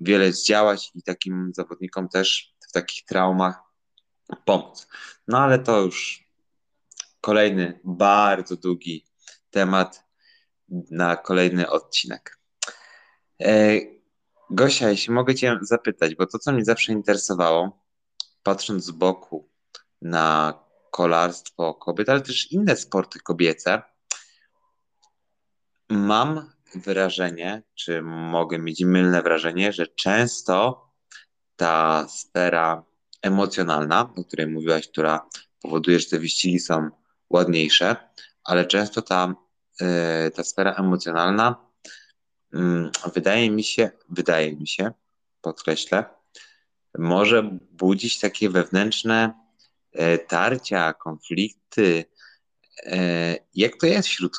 [0.00, 3.60] wiele zdziałać i takim zawodnikom też w takich traumach
[4.44, 4.86] pomóc.
[5.28, 6.28] No ale to już
[7.20, 9.04] kolejny bardzo długi
[9.50, 10.04] temat
[10.90, 12.41] na kolejny odcinek.
[13.44, 13.80] E,
[14.50, 17.86] Gosia, jeśli mogę Cię zapytać, bo to, co mnie zawsze interesowało,
[18.42, 19.48] patrząc z boku
[20.02, 20.54] na
[20.90, 23.82] kolarstwo kobiet, ale też inne sporty kobiece,
[25.90, 30.86] mam wrażenie, czy mogę mieć mylne wrażenie, że często
[31.56, 32.84] ta sfera
[33.22, 35.28] emocjonalna, o której mówiłaś, która
[35.62, 36.90] powoduje, że te wyścigi są
[37.30, 37.96] ładniejsze,
[38.44, 39.34] ale często ta,
[39.80, 41.71] e, ta sfera emocjonalna
[43.14, 44.92] wydaje mi się, wydaje mi się,
[45.40, 46.04] podkreślę,
[46.98, 49.34] może budzić takie wewnętrzne
[49.92, 52.04] e, tarcia, konflikty.
[52.86, 54.36] E, jak to jest wśród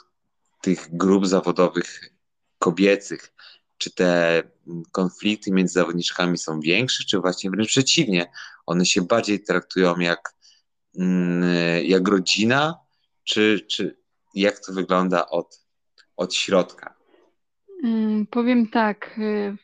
[0.61, 2.13] tych grup zawodowych
[2.59, 3.33] kobiecych?
[3.77, 4.43] Czy te
[4.91, 8.31] konflikty między zawodniczkami są większe, czy właśnie wręcz przeciwnie?
[8.65, 10.35] One się bardziej traktują jak,
[10.99, 11.43] mm,
[11.85, 12.79] jak rodzina,
[13.23, 13.97] czy, czy
[14.35, 15.61] jak to wygląda od,
[16.17, 16.92] od środka?
[17.83, 19.19] Hmm, powiem tak.
[19.19, 19.57] Y,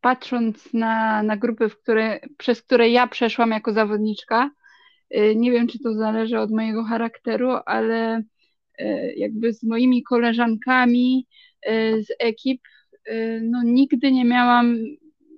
[0.00, 4.50] patrząc na, na grupy, które, przez które ja przeszłam jako zawodniczka,
[5.16, 8.22] y, nie wiem, czy to zależy od mojego charakteru, ale
[8.80, 11.26] y, jakby z moimi koleżankami
[12.00, 12.62] z ekip,
[13.42, 14.76] no nigdy nie miałam,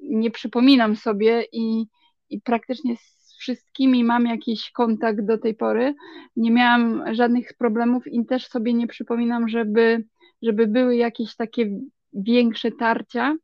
[0.02, 1.86] nie przypominam sobie i,
[2.30, 2.96] i praktycznie
[3.38, 5.94] wszystkimi mam jakiś kontakt do tej pory.
[6.36, 10.04] Nie miałam żadnych problemów i też sobie nie przypominam, żeby,
[10.42, 11.70] żeby były jakieś takie
[12.12, 13.36] większe tarcia.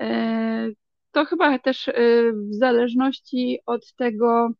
[0.00, 0.68] E,
[1.12, 1.92] to chyba też e,
[2.32, 4.50] w zależności od tego,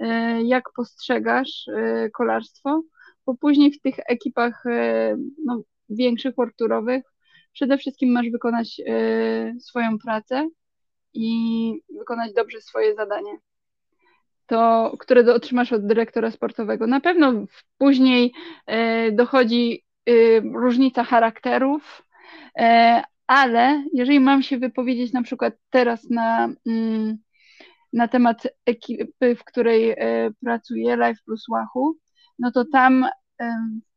[0.00, 1.66] e, jak postrzegasz
[2.14, 2.82] kolarstwo,
[3.26, 4.64] bo później w tych ekipach
[5.44, 7.04] no, większych, worturowych
[7.52, 8.80] przede wszystkim masz wykonać
[9.60, 10.48] swoją pracę
[11.14, 13.38] i wykonać dobrze swoje zadanie
[14.46, 16.86] to, które otrzymasz od dyrektora sportowego.
[16.86, 17.32] Na pewno
[17.78, 18.32] później
[19.12, 19.85] dochodzi
[20.54, 22.02] różnica charakterów,
[22.58, 27.18] e, ale jeżeli mam się wypowiedzieć na przykład teraz na, mm,
[27.92, 29.96] na temat ekipy, w której
[30.44, 31.96] pracuję, Life Plus Łachu,
[32.38, 33.06] no to tam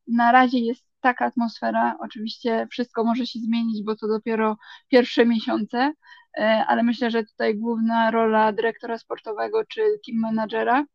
[0.07, 1.95] na razie jest taka atmosfera.
[1.99, 4.57] Oczywiście wszystko może się zmienić, bo to dopiero
[4.89, 5.93] pierwsze miesiące,
[6.37, 10.85] E, ale myślę, że tutaj główna rola dyrektora sportowego czy team managera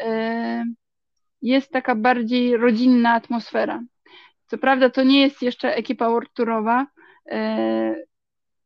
[0.00, 0.64] e,
[1.42, 3.82] jest taka bardziej rodzinna atmosfera.
[4.46, 6.86] Co prawda to nie jest jeszcze ekipa worturowa.
[7.30, 7.94] E,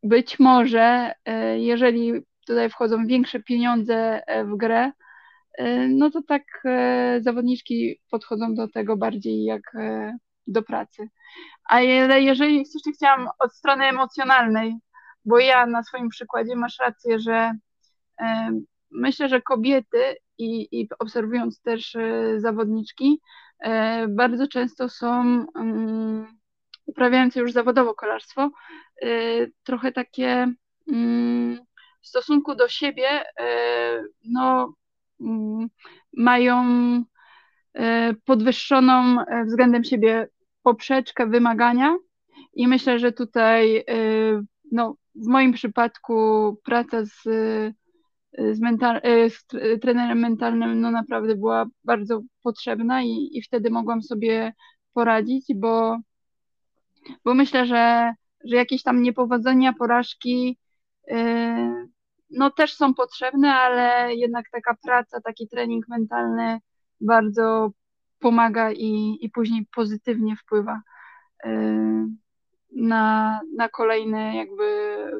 [0.02, 1.14] być może,
[1.56, 2.12] jeżeli
[2.46, 4.92] tutaj wchodzą większe pieniądze w grę,
[5.88, 6.42] no to tak
[7.20, 9.62] zawodniczki podchodzą do tego bardziej jak
[10.46, 11.08] do pracy.
[11.64, 14.78] Ale jeżeli jeszcze chciałam od strony emocjonalnej
[15.28, 17.52] bo ja na swoim przykładzie masz rację, że
[18.20, 18.50] e,
[18.90, 23.20] myślę, że kobiety i, i obserwując też e, zawodniczki,
[23.60, 26.38] e, bardzo często są mm,
[26.86, 28.50] uprawiające już zawodowo kolarstwo,
[29.64, 30.52] trochę takie
[30.92, 31.60] mm,
[32.02, 33.24] w stosunku do siebie,
[34.24, 34.74] no,
[35.20, 35.68] mm,
[36.16, 36.64] mają
[38.24, 39.16] podwyższoną
[39.46, 40.28] względem siebie
[40.62, 41.96] poprzeczkę wymagania.
[42.54, 43.84] I myślę, że tutaj
[44.72, 47.22] no, w moim przypadku praca z,
[48.32, 49.46] z, mental, e, z
[49.82, 54.52] trenerem mentalnym no naprawdę była bardzo potrzebna i, i wtedy mogłam sobie
[54.92, 55.98] poradzić, bo,
[57.24, 58.12] bo myślę, że,
[58.44, 60.58] że jakieś tam niepowodzenia, porażki
[61.10, 61.86] e,
[62.30, 66.58] no też są potrzebne, ale jednak taka praca, taki trening mentalny
[67.00, 67.70] bardzo
[68.18, 70.82] pomaga i, i później pozytywnie wpływa
[72.72, 74.64] na, na kolejne jakby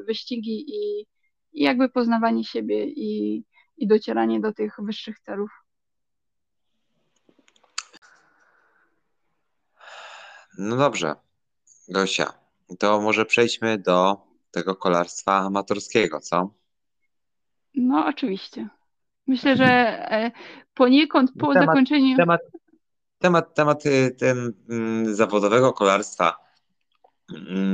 [0.07, 1.05] wyścigi i,
[1.53, 3.43] i jakby poznawanie siebie i,
[3.77, 5.51] i docieranie do tych wyższych celów.
[10.57, 11.15] No dobrze,
[11.87, 12.33] Gosia,
[12.79, 14.17] to może przejdźmy do
[14.51, 16.53] tego kolarstwa amatorskiego, co?
[17.75, 18.69] No, oczywiście.
[19.27, 19.65] Myślę, że
[20.11, 20.31] e,
[20.73, 22.17] poniekąd po temat, zakończeniu.
[22.17, 22.41] Temat,
[23.19, 26.48] temat, temat y, ten, mm, zawodowego kolarstwa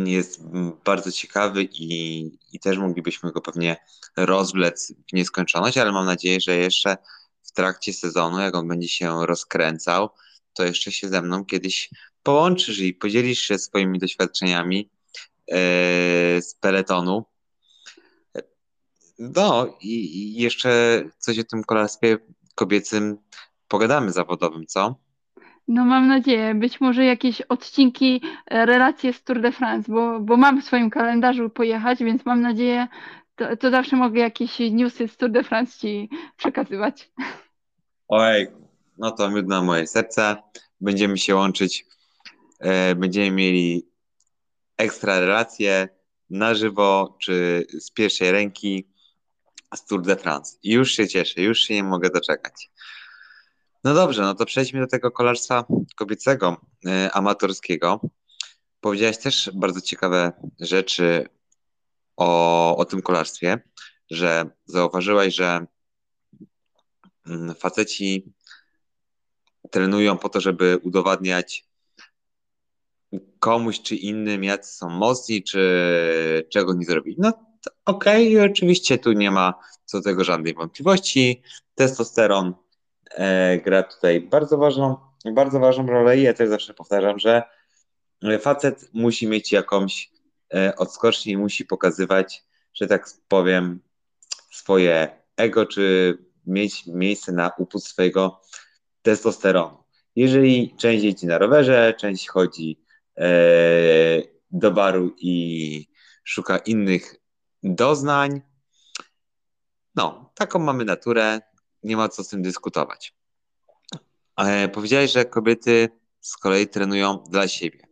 [0.06, 0.41] jest
[0.86, 3.78] bardzo ciekawy i, i też moglibyśmy go pewnie
[4.18, 6.97] rozwlec w nieskończoność, ale mam nadzieję, że jeszcze
[7.43, 10.10] w trakcie sezonu, jak on będzie się rozkręcał,
[10.53, 11.89] to jeszcze się ze mną kiedyś
[12.24, 14.89] połączysz i podzielisz się swoimi doświadczeniami
[15.51, 15.58] e,
[16.41, 17.26] z peletonu.
[19.20, 22.18] No i, i jeszcze coś o tym kolarstwie
[22.56, 23.18] kobiecym
[23.68, 25.05] pogadamy zawodowym, co?
[25.68, 30.38] No mam nadzieję, być może jakieś odcinki, e, relacje z Tour de France, bo, bo
[30.38, 32.88] mam w swoim kalendarzu pojechać, więc mam nadzieję,
[33.36, 37.11] to, to zawsze mogę jakieś newsy z Tour de France Ci przekazywać.
[38.07, 38.47] Ojej,
[38.97, 40.36] no to miód na moje serce.
[40.82, 41.86] Będziemy się łączyć,
[42.59, 43.88] e, będziemy mieli
[44.78, 45.89] ekstra relacje
[46.30, 48.88] na żywo czy z pierwszej ręki
[49.76, 50.57] z Tour de France.
[50.63, 52.72] Już się cieszę, już się nie mogę doczekać.
[53.86, 55.66] No dobrze, no to przejdźmy do tego kolarstwa
[55.96, 58.02] kobiecego, y, amatorskiego.
[58.80, 61.30] Powiedziałaś też bardzo ciekawe rzeczy
[62.18, 63.60] o, o tym kolarstwie,
[64.12, 65.66] że zauważyłaś, że
[67.28, 68.34] mm, faceci
[69.72, 71.66] trenują po to, żeby udowadniać
[73.40, 77.18] komuś czy innym, jak są mocni, czy czego nie zrobili.
[77.20, 77.34] No
[77.86, 79.54] okej, okay, oczywiście tu nie ma
[79.86, 81.42] co do tego żadnej wątpliwości.
[81.76, 82.64] Testosteron
[83.64, 84.97] gra tutaj bardzo ważną,
[85.34, 87.43] bardzo ważną rolę i ja też zawsze powtarzam, że
[88.39, 90.12] facet musi mieć jakąś
[90.53, 92.43] e, odskocznię i musi pokazywać,
[92.74, 93.80] że tak powiem,
[94.51, 98.41] swoje ego, czy mieć miejsce na upust swojego
[99.01, 99.84] testosteronu.
[100.16, 102.82] Jeżeli część jeździ na rowerze, część chodzi
[103.18, 103.28] e,
[104.51, 105.88] do baru i
[106.24, 107.16] szuka innych
[107.64, 108.41] doznań.
[109.95, 111.41] No, taką mamy naturę,
[111.86, 113.14] nie ma co z tym dyskutować.
[114.38, 115.90] E, powiedziałeś, że kobiety
[116.22, 117.88] z kolei trenują dla siebie.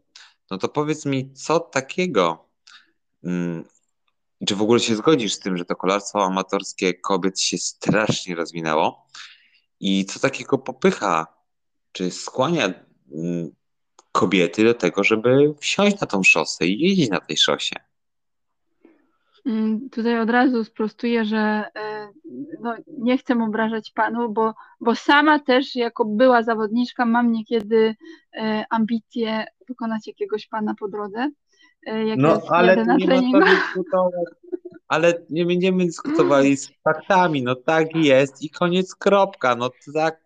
[0.51, 2.49] No to powiedz mi, co takiego,
[3.21, 3.63] hmm,
[4.47, 9.07] czy w ogóle się zgodzisz z tym, że to kolarstwo amatorskie kobiet się strasznie rozwinęło
[9.79, 11.27] i co takiego popycha,
[11.91, 12.73] czy skłania
[13.09, 13.51] hmm,
[14.11, 17.75] kobiety do tego, żeby wsiąść na tą szosę i jeździć na tej szosie?
[19.45, 22.02] Mm, tutaj od razu sprostuję, że e,
[22.59, 27.95] no, nie chcę obrażać panu, bo, bo sama też jako była zawodniczka mam niekiedy
[28.33, 31.29] e, ambicje pokonać jakiegoś pana po drodze.
[31.85, 34.25] E, no, ale na nie ma co dyskutować.
[34.87, 37.43] Ale nie będziemy dyskutowali z faktami.
[37.43, 39.55] No tak jest i koniec kropka.
[39.55, 40.19] No tak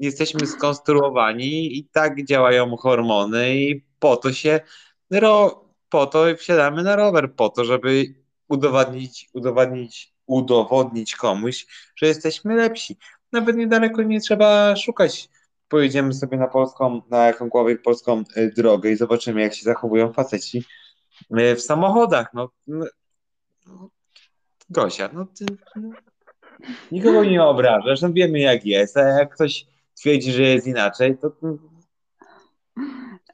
[0.00, 4.60] jesteśmy skonstruowani i tak działają hormony i po to się
[5.10, 8.14] ro, po to wsiadamy na rower, po to, żeby
[8.48, 11.66] udowodnić, udowodnić, udowodnić komuś,
[11.96, 12.96] że jesteśmy lepsi.
[13.32, 15.28] Nawet niedaleko nie trzeba szukać.
[15.68, 20.64] Pojedziemy sobie na polską, na jakąkolwiek polską y, drogę i zobaczymy, jak się zachowują faceci
[21.38, 22.34] y, w samochodach.
[22.34, 22.48] No,
[24.70, 25.44] Gosia, no ty
[25.76, 25.90] no,
[26.92, 31.30] nikogo nie obrażasz, no wiemy jak jest, a jak ktoś twierdzi, że jest inaczej, to,
[31.30, 31.58] to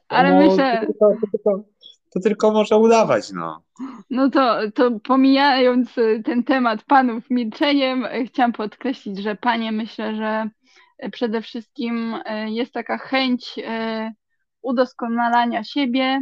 [0.09, 0.87] ale no, myślę...
[0.99, 1.13] To,
[1.43, 1.63] to,
[2.09, 3.63] to tylko może udawać, no.
[4.09, 10.15] No to, to pomijając y, ten temat panów milczeniem, y, chciałam podkreślić, że panie myślę,
[10.15, 10.49] że
[11.05, 13.55] y, przede wszystkim jest taka chęć
[14.61, 16.19] udoskonalania siebie,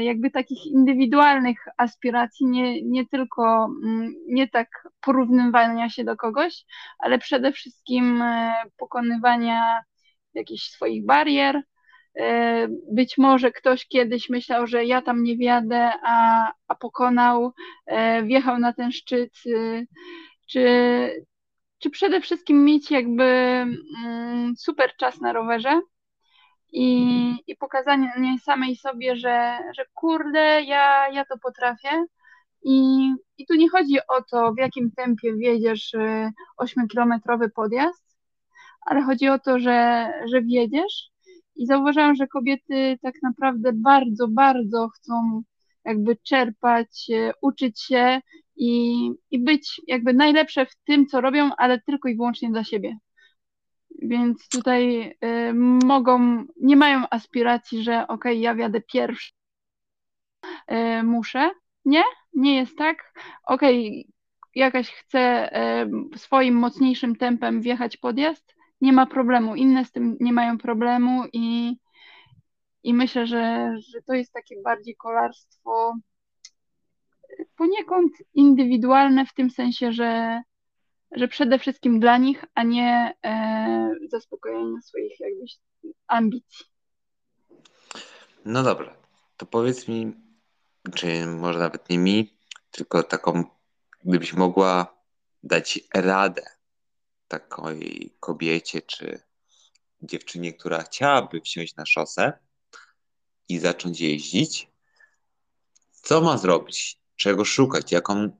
[0.00, 6.64] jakby takich indywidualnych aspiracji, nie, nie tylko mm, nie tak porównywania się do kogoś,
[6.98, 8.24] ale przede wszystkim
[8.76, 9.82] pokonywania
[10.34, 11.62] jakichś swoich barier,
[12.92, 17.52] być może ktoś kiedyś myślał, że ja tam nie wjadę, a, a pokonał,
[17.86, 19.86] e, wjechał na ten szczyt, y,
[20.46, 20.66] czy,
[21.78, 25.80] czy przede wszystkim mieć jakby mm, super czas na rowerze
[26.72, 32.04] i, i pokazanie samej sobie, że, że kurde, ja, ja to potrafię.
[32.62, 35.94] I, I tu nie chodzi o to, w jakim tempie wjedziesz
[36.58, 38.16] 8-kilometrowy y, podjazd,
[38.86, 41.13] ale chodzi o to, że, że wjedziesz
[41.56, 45.42] i zauważyłam, że kobiety tak naprawdę bardzo, bardzo chcą
[45.84, 48.20] jakby czerpać, e, uczyć się
[48.56, 52.96] i, i być jakby najlepsze w tym, co robią, ale tylko i wyłącznie dla siebie.
[54.02, 59.32] Więc tutaj y, mogą, nie mają aspiracji, że okej, okay, ja wiadę pierwszy,
[60.72, 61.50] y, muszę.
[61.84, 62.02] Nie,
[62.34, 63.12] nie jest tak.
[63.46, 64.12] Okej, okay,
[64.54, 65.50] jakaś chce
[66.14, 68.53] y, swoim mocniejszym tempem wjechać podjazd,
[68.84, 69.54] nie ma problemu.
[69.54, 71.76] Inne z tym nie mają problemu i,
[72.82, 75.94] i myślę, że, że to jest takie bardziej kolarstwo
[77.56, 80.42] poniekąd indywidualne w tym sensie, że
[81.14, 85.58] że przede wszystkim dla nich, a nie e, zaspokojenia swoich jakbyś
[86.06, 86.66] ambicji.
[88.44, 88.96] No dobra,
[89.36, 90.12] to powiedz mi,
[90.94, 92.36] czy może nawet nie mi,
[92.70, 93.44] tylko taką,
[94.04, 94.94] gdybyś mogła
[95.42, 96.42] dać radę
[97.28, 99.22] takiej kobiecie czy
[100.02, 102.32] dziewczynie, która chciałaby wsiąść na szosę
[103.48, 104.70] i zacząć jeździć,
[105.92, 107.00] co ma zrobić?
[107.16, 107.92] Czego szukać?
[107.92, 108.30] Jaką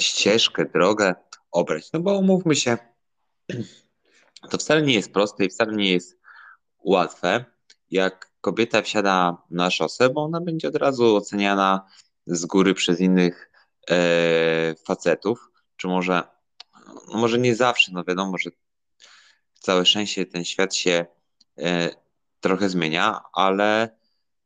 [0.00, 1.14] ścieżkę, drogę
[1.50, 1.92] obrać.
[1.92, 2.78] No bo umówmy się,
[4.50, 6.18] to wcale nie jest proste i wcale nie jest
[6.78, 7.44] łatwe,
[7.90, 11.86] jak kobieta wsiada na szosę, bo ona będzie od razu oceniana
[12.26, 13.50] z góry przez innych
[13.90, 16.22] e, facetów, czy może,
[17.08, 18.50] no może nie zawsze, no wiadomo, że
[19.60, 21.06] całe szczęście ten świat się
[21.58, 21.90] e,
[22.40, 23.96] trochę zmienia, ale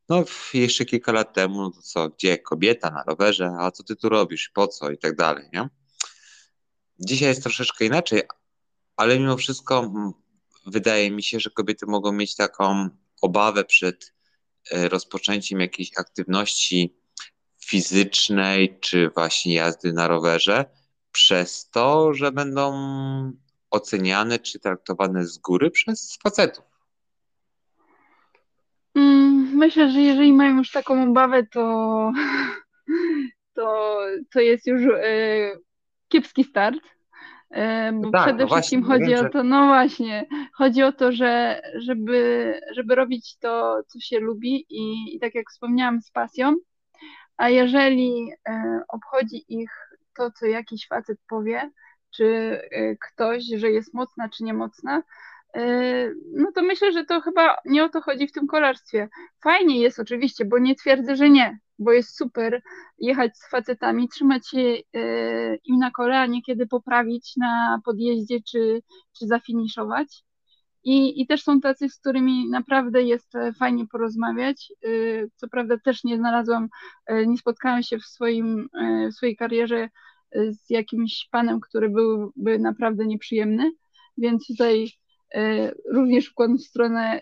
[0.09, 0.23] no
[0.53, 4.09] jeszcze kilka lat temu, no to co, gdzie kobieta na rowerze, a co ty tu
[4.09, 5.69] robisz, po co i tak dalej, nie?
[6.99, 8.21] Dzisiaj jest troszeczkę inaczej,
[8.97, 9.91] ale mimo wszystko
[10.65, 12.89] wydaje mi się, że kobiety mogą mieć taką
[13.21, 14.13] obawę przed
[14.71, 16.95] e, rozpoczęciem jakiejś aktywności
[17.65, 20.65] fizycznej, czy właśnie jazdy na rowerze,
[21.11, 22.73] przez to, że będą
[23.69, 26.65] oceniane czy traktowane z góry przez facetów.
[28.95, 32.11] Mm, myślę, że jeżeli mają już taką obawę, to,
[33.53, 33.97] to,
[34.33, 35.51] to jest już e,
[36.07, 36.79] kiepski start.
[37.51, 41.11] E, bo tak, przede no wszystkim właśnie, chodzi o to, no właśnie, chodzi o to,
[41.11, 46.55] że żeby, żeby robić to, co się lubi i, i tak jak wspomniałam, z pasją,
[47.37, 51.71] a jeżeli e, obchodzi ich to, co jakiś facet powie,
[52.15, 52.25] czy
[52.71, 55.03] e, ktoś, że jest mocna, czy niemocna,
[55.55, 59.09] e, no to myślę, że to chyba nie o to chodzi w tym kolarstwie.
[59.43, 62.61] Fajnie jest oczywiście, bo nie twierdzę, że nie, bo jest super
[62.97, 68.81] jechać z facetami, trzymać się e, im na kole, a niekiedy poprawić na podjeździe czy,
[69.19, 70.23] czy zafiniszować.
[70.89, 74.73] I, I też są tacy, z którymi naprawdę jest e, fajnie porozmawiać.
[74.83, 74.89] E,
[75.35, 76.69] co prawda też nie znalazłam,
[77.27, 78.69] nie spotkałam się w, swoim,
[79.11, 79.89] w swojej karierze
[80.49, 83.71] z jakimś panem, który byłby naprawdę nieprzyjemny,
[84.17, 84.91] więc tutaj
[85.93, 87.21] również ukłon w stronę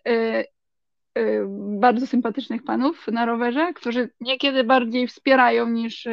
[1.80, 6.08] bardzo sympatycznych panów na rowerze, którzy niekiedy bardziej wspierają niż,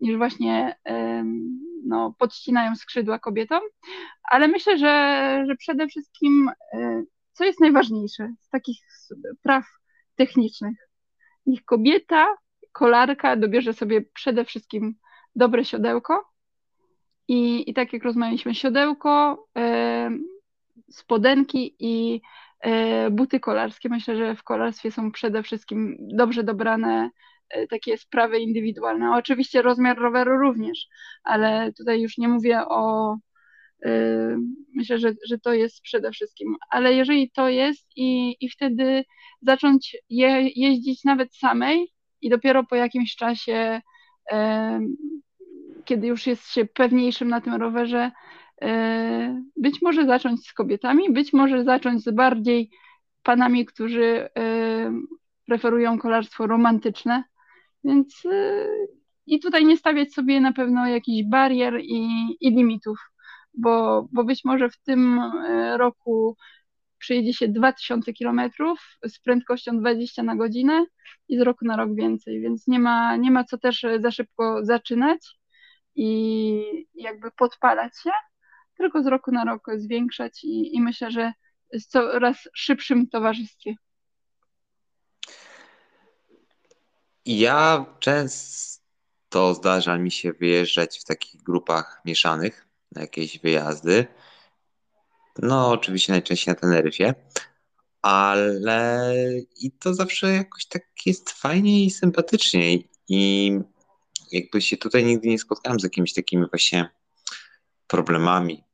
[0.00, 0.76] niż właśnie
[1.84, 3.60] no, podcinają skrzydła kobietom,
[4.22, 8.78] ale myślę, że, że przede wszystkim y, co jest najważniejsze z takich
[9.42, 9.64] praw
[10.16, 10.74] technicznych,
[11.46, 12.26] niech kobieta,
[12.72, 14.94] kolarka dobierze sobie przede wszystkim
[15.36, 16.24] dobre siodełko
[17.28, 19.46] i, i tak jak rozmawialiśmy, siodełko,
[20.90, 22.20] spodenki i
[22.60, 23.88] E, buty kolarskie.
[23.88, 27.10] Myślę, że w kolarstwie są przede wszystkim dobrze dobrane e,
[27.70, 29.12] takie sprawy indywidualne.
[29.12, 30.86] Oczywiście rozmiar roweru również,
[31.24, 33.16] ale tutaj już nie mówię o.
[33.84, 33.90] E,
[34.74, 36.56] myślę, że, że to jest przede wszystkim.
[36.70, 39.04] Ale jeżeli to jest i, i wtedy
[39.42, 43.80] zacząć je, jeździć nawet samej i dopiero po jakimś czasie,
[45.84, 48.10] kiedy już jest się pewniejszym na tym rowerze,
[48.62, 52.70] E, być może zacząć z kobietami, być może zacząć z bardziej
[53.22, 54.92] panami, którzy e,
[55.46, 57.24] preferują kolarstwo romantyczne,
[57.84, 58.66] więc e,
[59.26, 62.08] i tutaj nie stawiać sobie na pewno jakichś barier i,
[62.40, 62.98] i limitów,
[63.54, 65.20] bo, bo być może w tym
[65.76, 66.36] roku
[66.98, 68.40] przyjedzie się 2000 km
[69.06, 70.86] z prędkością 20 na godzinę
[71.28, 74.64] i z roku na rok więcej, więc nie ma, nie ma co też za szybko
[74.64, 75.38] zaczynać
[75.94, 78.10] i jakby podpalać się,
[78.76, 81.32] tylko z roku na rok zwiększać i, i myślę, że
[81.72, 83.74] z coraz szybszym towarzystwie.
[87.30, 94.06] Ja często zdarza mi się wyjeżdżać w takich grupach mieszanych na jakieś wyjazdy.
[95.38, 97.14] No, oczywiście najczęściej na Teneryfie,
[98.02, 99.12] ale
[99.60, 102.78] i to zawsze jakoś tak jest fajniej i sympatycznie.
[103.08, 103.52] I
[104.32, 106.90] jakby się tutaj nigdy nie spotkałem z jakimiś takimi właśnie
[107.86, 108.64] problemami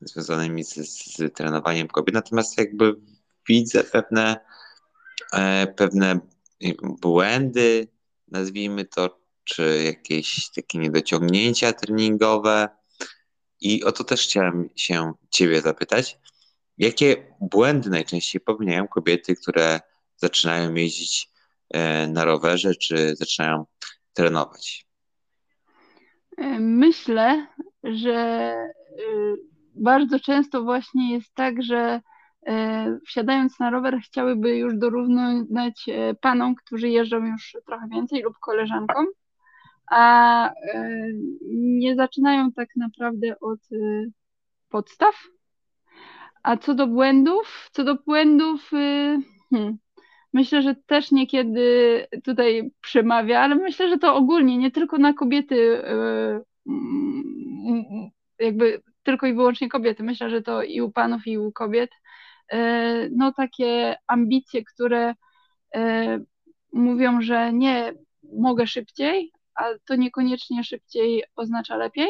[0.00, 2.96] związanymi z, z trenowaniem kobiet, natomiast jakby
[3.48, 4.36] widzę pewne,
[5.32, 6.20] e, pewne
[7.00, 7.88] błędy,
[8.28, 12.68] nazwijmy to, czy jakieś takie niedociągnięcia treningowe.
[13.60, 16.18] I o to też chciałem się Ciebie zapytać.
[16.78, 19.80] Jakie błędy najczęściej popełniają kobiety, które
[20.16, 21.30] zaczynają jeździć
[21.70, 23.64] e, na rowerze, czy zaczynają
[24.12, 24.86] trenować?
[26.38, 27.46] E, myślę,
[27.84, 28.66] że e,
[29.74, 32.00] bardzo często właśnie jest tak, że
[33.06, 35.86] wsiadając na rower chciałyby już dorównać
[36.20, 39.06] panom, którzy jeżdżą już trochę więcej lub koleżankom,
[39.90, 40.50] a
[41.52, 43.60] nie zaczynają tak naprawdę od
[44.68, 45.14] podstaw.
[46.42, 48.70] A co do błędów, co do błędów,
[49.50, 49.78] hmm,
[50.32, 55.82] myślę, że też niekiedy tutaj przemawia, ale myślę, że to ogólnie, nie tylko na kobiety,
[58.38, 60.02] jakby tylko i wyłącznie kobiety.
[60.02, 61.90] Myślę, że to i u panów, i u kobiet.
[62.54, 65.14] Y, no takie ambicje, które
[66.72, 67.94] mówią, że nie
[68.32, 72.08] mogę szybciej, a to niekoniecznie szybciej oznacza lepiej.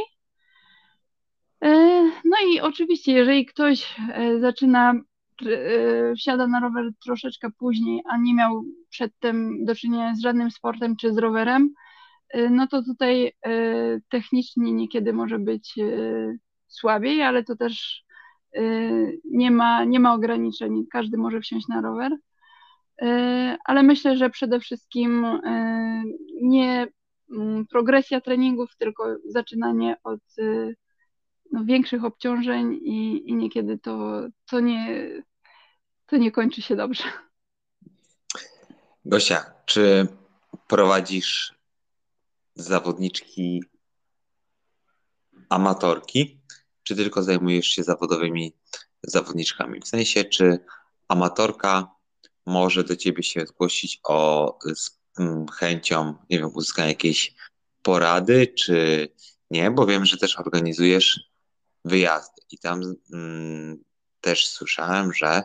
[1.63, 8.17] E, no i oczywiście, jeżeli ktoś e, zaczyna, e, wsiada na rower troszeczkę później, a
[8.17, 11.75] nie miał przedtem do czynienia z żadnym sportem czy z rowerem,
[12.51, 13.33] no to tutaj
[14.09, 15.75] technicznie niekiedy może być
[16.67, 18.05] słabiej, ale to też
[19.25, 20.87] nie ma, nie ma ograniczeń.
[20.91, 22.17] Każdy może wsiąść na rower.
[23.65, 25.27] Ale myślę, że przede wszystkim
[26.43, 26.87] nie
[27.31, 30.21] mm, progresja treningów, tylko zaczynanie od
[31.53, 35.09] no, większych obciążeń i, i niekiedy to, to, nie,
[36.07, 37.05] to nie kończy się dobrze.
[39.05, 40.07] Gosia, czy
[40.69, 41.55] prowadzisz
[42.55, 43.63] zawodniczki
[45.49, 46.41] amatorki,
[46.83, 48.57] czy tylko zajmujesz się zawodowymi
[49.03, 49.81] zawodniczkami?
[49.81, 50.59] W sensie, czy
[51.09, 51.91] amatorka
[52.47, 57.35] może do ciebie się zgłosić o z mm, chęcią, nie wiem, uzyskania jakiejś
[57.83, 59.09] porady, czy
[59.51, 59.71] nie?
[59.71, 61.21] Bo wiem, że też organizujesz
[61.85, 62.43] wyjazdy.
[62.51, 63.83] I tam mm,
[64.21, 65.43] też słyszałem, że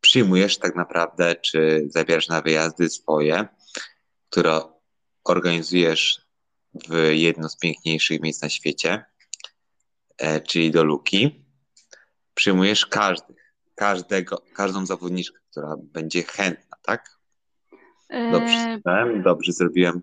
[0.00, 3.48] przyjmujesz tak naprawdę, czy zabierasz na wyjazdy swoje,
[4.30, 4.60] które
[5.24, 6.26] organizujesz
[6.88, 9.04] w jedno z piękniejszych miejsc na świecie,
[10.46, 11.44] czyli do Luki.
[12.34, 17.16] Przyjmujesz każdych, każdego, każdą zawodniczkę, która będzie chętna, tak?
[18.32, 19.22] Dobrze, eee...
[19.22, 20.00] dobrze zrobiłem.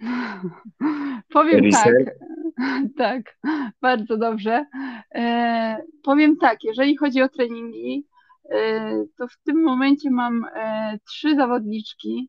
[1.32, 2.04] Powiem Research.
[2.04, 2.30] tak.
[2.96, 3.36] Tak,
[3.80, 4.66] bardzo dobrze.
[5.14, 8.06] E, powiem tak, jeżeli chodzi o treningi,
[8.50, 12.28] e, to w tym momencie mam e, trzy zawodniczki,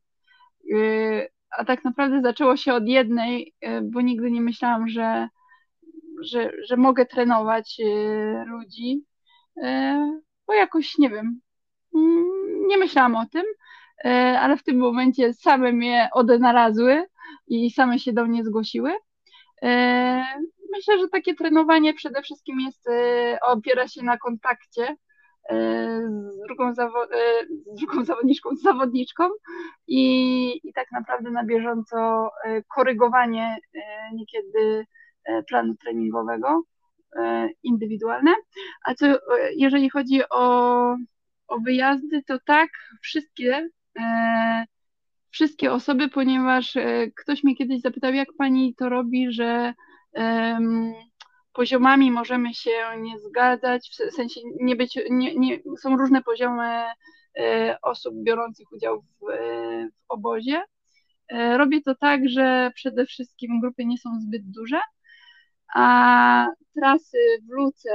[0.74, 0.78] e,
[1.58, 5.28] a tak naprawdę zaczęło się od jednej, e, bo nigdy nie myślałam, że,
[6.22, 9.06] że, że mogę trenować e, ludzi,
[10.48, 11.42] bo jakoś nie wiem,
[11.96, 13.44] mm, nie myślałam o tym,
[14.40, 17.06] ale w tym momencie same mnie odnalazły
[17.48, 18.92] i same się do mnie zgłosiły.
[20.72, 22.90] Myślę, że takie trenowanie przede wszystkim jest,
[23.42, 24.96] opiera się na kontakcie
[26.28, 27.08] z drugą, zawo-
[27.66, 29.24] z drugą zawodniczką, z zawodniczką
[29.88, 32.30] i, i tak naprawdę na bieżąco
[32.76, 33.58] korygowanie
[34.14, 34.86] niekiedy
[35.48, 36.64] planu treningowego
[37.64, 38.36] indywidualne.
[38.86, 39.06] A co
[39.56, 40.96] jeżeli chodzi o,
[41.48, 42.70] o wyjazdy, to tak,
[43.02, 43.70] wszystkie
[45.32, 49.74] wszystkie osoby, ponieważ e, ktoś mnie kiedyś zapytał, jak pani to robi, że
[51.54, 56.84] poziomami możemy się nie zgadzać, w sensie nie być, nie, nie, są różne poziomy
[57.40, 60.62] e, osób biorących udział w, e, w obozie.
[61.58, 64.80] Robię to tak, że przede wszystkim grupy nie są zbyt duże,
[65.76, 67.18] a trasy
[67.48, 67.90] w Luce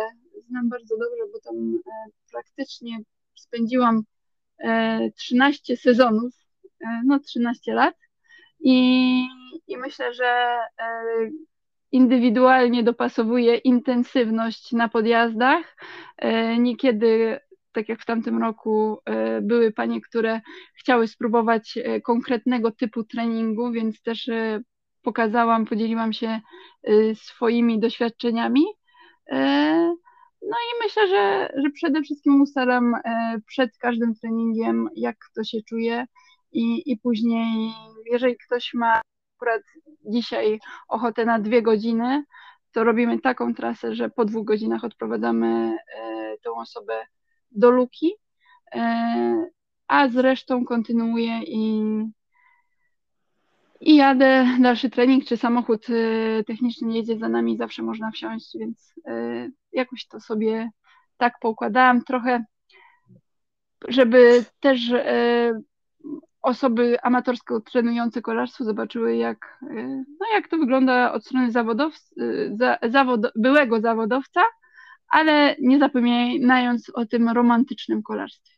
[0.49, 1.79] znam bardzo dobrze, bo tam
[2.31, 2.99] praktycznie
[3.35, 4.03] spędziłam
[5.17, 6.47] 13 sezonów
[6.81, 7.95] E, no 13 lat
[8.61, 9.27] i,
[9.67, 11.03] i myślę, że e,
[11.93, 15.77] indywidualnie dopasowuję intensywność na podjazdach.
[16.17, 17.41] E, niekiedy,
[17.73, 18.99] tak jak w tamtym roku,
[19.43, 20.41] były panie, które
[20.75, 24.31] chciały spróbować konkretnego typu treningu, więc też
[25.07, 26.41] pokazałam, podzieliłam się
[27.15, 28.65] swoimi doświadczeniami.
[30.43, 32.95] No i myślę, że, że przede wszystkim ustalam
[33.47, 36.07] przed każdym treningiem, jak to się czuje,
[36.53, 37.73] i, i później,
[38.13, 39.01] jeżeli ktoś ma
[39.37, 39.63] akurat
[40.05, 42.25] dzisiaj ochotę na dwie godziny,
[42.73, 45.77] to robimy taką trasę, że po dwóch godzinach odprowadzamy
[46.45, 47.07] tą osobę
[47.51, 48.13] do luki,
[49.89, 51.83] a z resztą kontynuuję i,
[53.87, 58.95] i jadę dalszy trening, czy samochód e, techniczny jedzie za nami, zawsze można wsiąść, więc
[59.73, 60.71] jakoś to sobie
[61.17, 62.45] tak poukładałam trochę,
[63.89, 64.93] żeby też
[66.47, 72.57] osoby amatorsko trenujące kolarstwo zobaczyły, jak, y, no jak to wygląda od strony zawodow, y,
[72.59, 74.45] za, zawod, byłego zawodowca,
[75.09, 78.55] ale nie zapominając o tym romantycznym kolarstwie.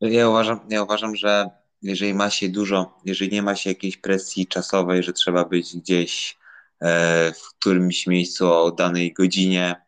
[0.00, 1.50] Ja uważam, ja uważam, że
[1.82, 6.38] jeżeli ma się dużo, jeżeli nie ma się jakiejś presji czasowej, że trzeba być gdzieś
[6.80, 9.82] e, w którymś miejscu o danej godzinie,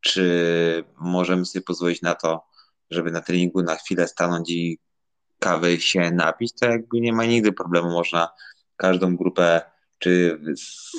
[0.00, 2.44] czy możemy sobie pozwolić na to,
[2.90, 4.78] żeby na treningu na chwilę stanąć i
[5.38, 7.90] kawy się napić, to jakby nie ma nigdy problemu.
[7.90, 8.28] Można
[8.76, 9.62] każdą grupę,
[9.98, 10.40] czy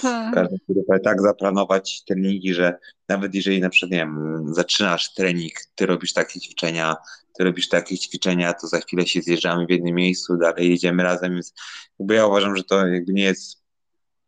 [0.02, 0.34] tak.
[0.34, 2.78] każdą grupę tak zaplanować treningi, że
[3.10, 6.96] nawet jeżeli na przykład, nie wiem, zaczynasz trening, ty robisz takie ćwiczenia,
[7.38, 11.34] ty robisz takie ćwiczenia, to za chwilę się zjeżdżamy w jednym miejscu, dalej jedziemy razem,
[11.34, 11.54] więc
[12.00, 13.64] jakby ja uważam, że to jakby nie jest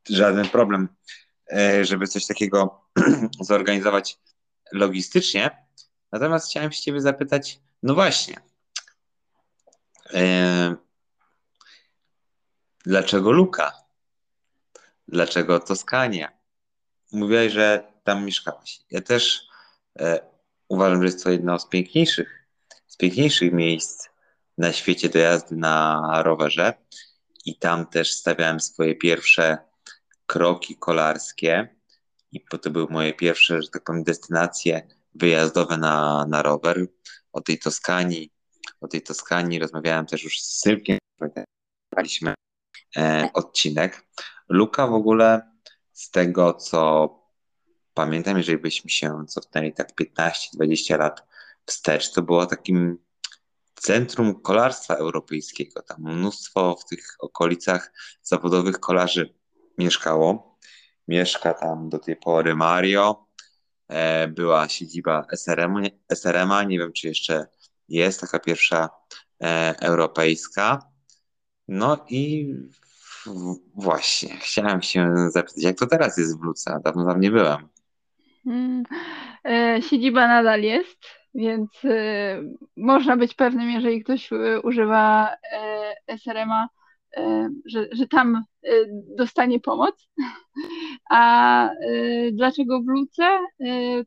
[0.10, 0.88] żaden problem,
[1.54, 2.82] e, żeby coś takiego
[3.42, 4.20] zorganizować
[4.72, 5.68] logistycznie.
[6.12, 8.36] Natomiast chciałem się ciebie zapytać, no właśnie,
[10.14, 10.76] e,
[12.86, 13.87] dlaczego Luka?
[15.08, 16.32] Dlaczego Toskania?
[17.12, 18.80] Mówiłaś, że tam mieszkałaś.
[18.92, 19.48] Ja też
[20.00, 20.20] e,
[20.68, 22.48] uważam, że jest to jedno z piękniejszych,
[22.88, 24.10] z piękniejszych miejsc
[24.58, 26.74] na świecie do jazdy na rowerze.
[27.46, 29.58] I tam też stawiałem swoje pierwsze
[30.26, 31.76] kroki kolarskie.
[32.32, 36.88] I to były moje pierwsze, że tak powiem, destynacje wyjazdowe na, na rower.
[37.34, 38.32] O tej Toskanii,
[38.82, 41.46] o tej Toskanii rozmawiałem też już z Sylwkiem, e,
[43.34, 44.08] odcinek.
[44.50, 45.52] Luka w ogóle
[45.94, 47.10] z tego, co
[47.94, 49.94] pamiętam, jeżeli byśmy się cofnęli tak
[50.60, 51.28] 15-20 lat
[51.66, 52.98] wstecz, to było takim
[53.76, 55.82] centrum kolarstwa europejskiego.
[55.82, 57.92] Tam mnóstwo w tych okolicach
[58.24, 59.34] zawodowych kolarzy
[59.78, 60.58] mieszkało.
[61.08, 63.28] Mieszka tam do tej pory Mario.
[63.88, 67.48] E, była siedziba SRM, SRM-a, nie wiem czy jeszcze
[67.90, 68.90] jest taka pierwsza
[69.44, 70.92] e, europejska.
[71.68, 72.54] No i
[73.76, 76.80] właśnie, chciałem się zapytać, jak to teraz jest w Luce?
[76.84, 77.68] Dawno tam nie byłem.
[78.44, 78.84] Hmm.
[79.46, 81.06] E, siedziba nadal jest,
[81.36, 82.42] więc e,
[82.78, 85.36] można być pewnym, jeżeli ktoś e, używa
[86.08, 86.68] SRM-a,
[87.66, 88.44] że, że tam
[89.18, 90.08] dostanie pomoc.
[91.10, 91.70] A
[92.32, 93.40] dlaczego w Luce?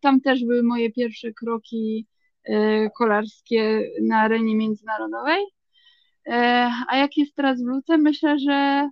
[0.01, 2.07] Tam też były moje pierwsze kroki
[2.99, 5.45] kolarskie na arenie międzynarodowej.
[6.89, 7.99] A jak jest teraz w Luce?
[7.99, 8.89] Myślę, że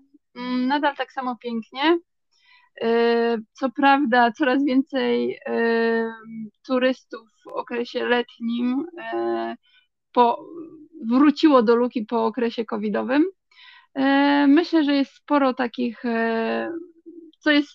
[0.67, 1.99] nadal tak samo pięknie.
[2.83, 6.13] E, co prawda, coraz więcej e,
[6.67, 9.57] turystów w okresie letnim e,
[10.13, 10.45] po,
[11.07, 13.25] wróciło do Luki po okresie covidowym.
[14.49, 16.03] Myślę, że jest sporo takich,
[17.39, 17.71] co jest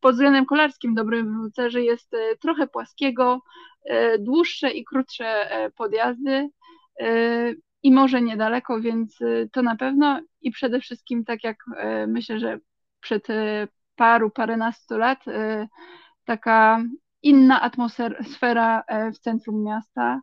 [0.00, 3.42] pod względem kolarskim dobrym w że jest trochę płaskiego,
[4.18, 6.48] dłuższe i krótsze podjazdy
[7.84, 9.18] i może niedaleko, więc
[9.52, 11.56] to na pewno i przede wszystkim tak jak
[12.06, 12.58] myślę, że
[13.00, 13.26] przed
[13.96, 15.68] paru, paręnastu lat y,
[16.24, 16.84] taka
[17.22, 20.20] inna atmosfera y, w centrum miasta,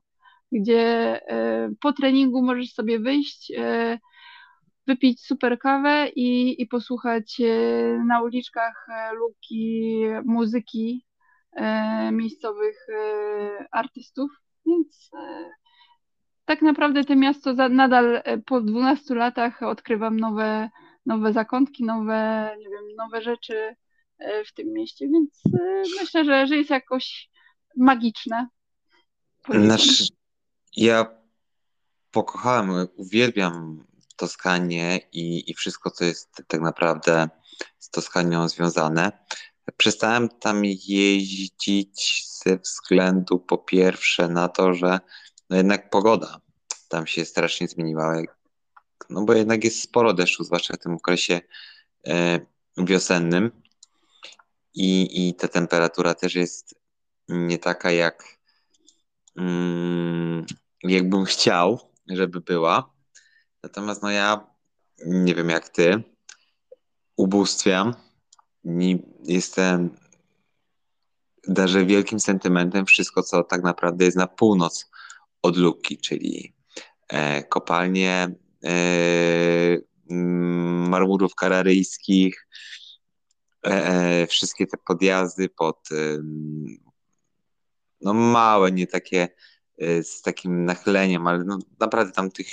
[0.51, 1.22] gdzie
[1.70, 3.51] y, po treningu możesz sobie wyjść,
[4.88, 7.41] wypić super kawę i, i posłuchać
[8.05, 11.05] na uliczkach luki muzyki
[12.12, 12.88] miejscowych
[13.72, 14.32] artystów.
[14.66, 15.12] Więc
[16.45, 20.69] tak naprawdę to miasto nadal po 12 latach odkrywam nowe
[21.05, 23.75] nowe zakątki, nowe, nie wiem, nowe rzeczy
[24.19, 27.29] e, w tym mieście, więc e, myślę, że, że jest jakoś
[27.77, 28.47] magiczne.
[29.49, 30.07] Znaczy,
[30.75, 31.05] ja
[32.11, 33.85] pokochałem, uwielbiam
[34.15, 37.29] Toskanię i, i wszystko, co jest tak naprawdę
[37.79, 39.11] z Toskanią związane.
[39.77, 44.99] Przestałem tam jeździć ze względu po pierwsze na to, że
[45.52, 46.41] no jednak pogoda
[46.89, 48.22] tam się strasznie zmieniła
[49.10, 51.41] no bo jednak jest sporo deszczu, zwłaszcza w tym okresie
[52.08, 52.39] e,
[52.78, 53.52] wiosennym
[54.74, 56.76] i, i ta temperatura też jest
[57.30, 58.38] nie taka jak
[59.38, 60.45] mm,
[60.84, 62.93] jakbym chciał, żeby była.
[63.64, 64.47] Natomiast no ja
[65.06, 66.04] nie wiem jak ty,
[67.16, 67.93] ubóstwiam,
[69.24, 69.97] jestem
[71.47, 74.91] darzę wielkim sentymentem wszystko, co tak naprawdę jest na północ
[75.41, 76.53] od Luki, czyli
[77.09, 78.35] e, kopalnie
[78.65, 79.77] E,
[80.09, 82.47] mm, marmurów kararyjskich,
[83.65, 85.89] e, e, wszystkie te podjazdy pod
[88.01, 89.29] no małe, nie takie
[90.03, 92.47] z takim nachyleniem, ale no naprawdę tam tych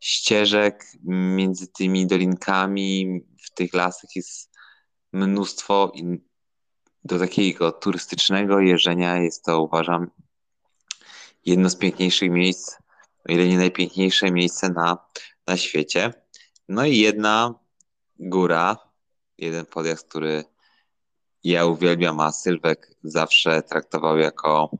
[0.00, 4.50] ścieżek między tymi dolinkami w tych lasach jest
[5.12, 6.18] mnóstwo i
[7.04, 10.10] do takiego turystycznego jeżdżenia jest to uważam
[11.46, 12.76] jedno z piękniejszych miejsc,
[13.28, 14.98] o ile nie najpiękniejsze miejsce na
[15.46, 16.12] na świecie.
[16.68, 17.54] No i jedna
[18.18, 18.76] góra,
[19.38, 20.44] jeden podjazd, który
[21.44, 24.70] ja uwielbiam, a Sylwek zawsze traktował jako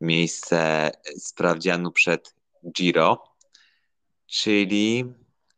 [0.00, 2.34] miejsce sprawdzianu przed
[2.72, 3.34] Giro,
[4.26, 5.14] czyli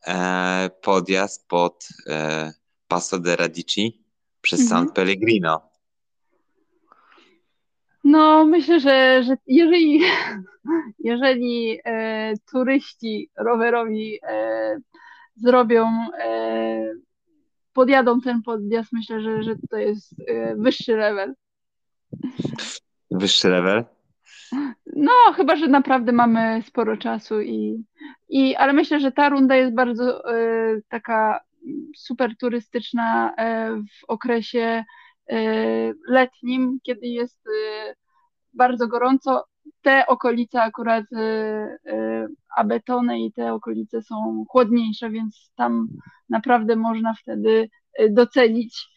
[0.06, 2.52] e, podjazd pod e,
[2.88, 4.04] Passo de Radici
[4.40, 4.68] przez mhm.
[4.68, 5.69] San Pellegrino.
[8.04, 10.00] No, myślę, że, że jeżeli,
[11.10, 14.76] jeżeli e, turyści rowerowi e,
[15.34, 15.86] zrobią,
[16.18, 16.92] e,
[17.72, 21.34] podjadą ten podjazd, myślę, że, że to jest e, wyższy level.
[23.10, 23.84] Wyższy level?
[24.96, 27.84] No, chyba, że naprawdę mamy sporo czasu i,
[28.28, 31.40] i ale myślę, że ta runda jest bardzo e, taka
[31.96, 34.84] super turystyczna e, w okresie
[36.08, 37.40] letnim, kiedy jest
[38.52, 39.44] bardzo gorąco.
[39.82, 42.26] Te okolice akurat y,
[42.56, 45.88] Abetony i te okolice są chłodniejsze, więc tam
[46.28, 47.70] naprawdę można wtedy
[48.10, 48.88] docenić.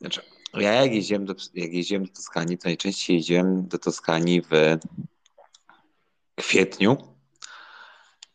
[0.00, 0.20] Znaczy,
[0.54, 4.78] ja jak jeździłem, do, jak jeździłem do Toskanii, to najczęściej jeździłem do Toskanii w
[6.34, 6.96] kwietniu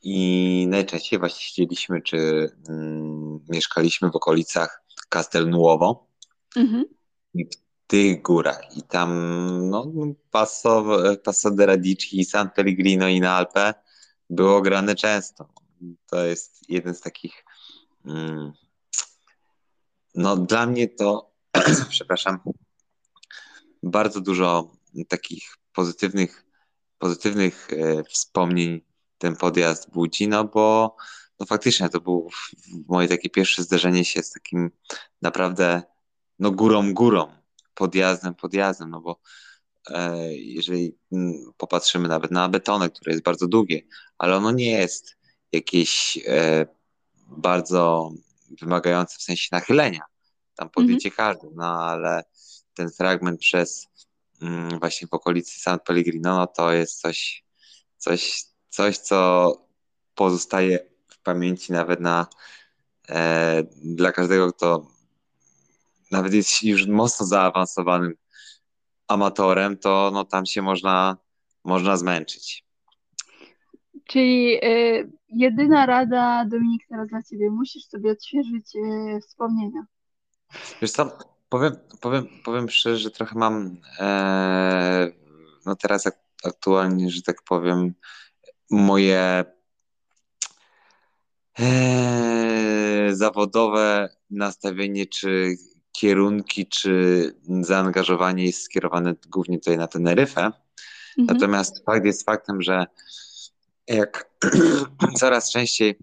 [0.01, 6.07] i najczęściej właśnie siedzieliśmy czy mm, mieszkaliśmy w okolicach Castelnuovo.
[6.55, 6.85] Mhm.
[7.33, 7.49] I
[7.87, 9.09] tych górach i tam
[9.69, 9.91] no,
[10.31, 10.85] Passo,
[11.23, 13.73] Passo de Radici, San Pellegrino i na Alpe
[14.29, 15.49] było grane często.
[16.05, 17.45] To jest jeden z takich
[18.05, 18.51] mm,
[20.15, 21.31] no dla mnie to
[21.89, 22.39] przepraszam
[23.83, 24.71] bardzo dużo
[25.07, 26.45] takich pozytywnych
[26.97, 28.81] pozytywnych e, wspomnień
[29.17, 30.95] ten podjazd budzi, no bo
[31.39, 32.29] no faktycznie to było
[32.87, 34.71] moje takie pierwsze zderzenie się z takim
[35.21, 35.81] naprawdę
[36.39, 37.39] no górą górą
[37.73, 39.19] podjazdem, podjazdem, no bo
[39.89, 43.81] e, jeżeli mm, popatrzymy nawet na betonę, które jest bardzo długie,
[44.17, 45.17] ale ono nie jest
[45.51, 46.65] jakieś e,
[47.27, 48.11] bardzo
[48.61, 50.01] wymagające w sensie nachylenia.
[50.55, 51.15] Tam podjedzie mhm.
[51.15, 52.23] każdy, no ale
[52.73, 53.87] ten fragment przez
[54.41, 57.43] mm, właśnie w okolicy San Pellegrino, no to jest coś,
[57.97, 59.51] coś, coś co
[60.15, 60.79] pozostaje
[61.33, 62.27] pamięci nawet na
[63.09, 64.87] e, dla każdego, kto
[66.11, 68.13] nawet jest już mocno zaawansowanym
[69.07, 71.17] amatorem, to no, tam się można,
[71.63, 72.65] można zmęczyć.
[74.05, 79.85] Czyli y, jedyna rada, Dominik, teraz dla Ciebie, musisz sobie odświeżyć y, wspomnienia.
[80.81, 81.17] Wiesz co,
[81.49, 85.11] powiem, powiem, powiem szczerze, że trochę mam e,
[85.65, 86.09] no teraz
[86.43, 87.93] aktualnie, że tak powiem,
[88.69, 89.45] moje
[91.59, 95.55] e, zawodowe nastawienie, czy
[95.91, 100.41] kierunki czy zaangażowanie jest skierowane głównie tutaj na Teneryfę.
[100.41, 100.55] Mhm.
[101.17, 102.85] Natomiast fakt jest faktem, że
[103.87, 104.29] jak
[105.19, 105.95] coraz częściej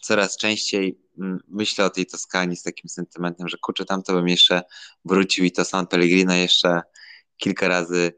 [0.00, 4.28] coraz częściej mm, myślę o tej Toskanii z takim sentymentem, że kurczę, tam to bym
[4.28, 4.62] jeszcze
[5.04, 6.80] wrócił i to San Pellegrino jeszcze
[7.36, 8.12] kilka razy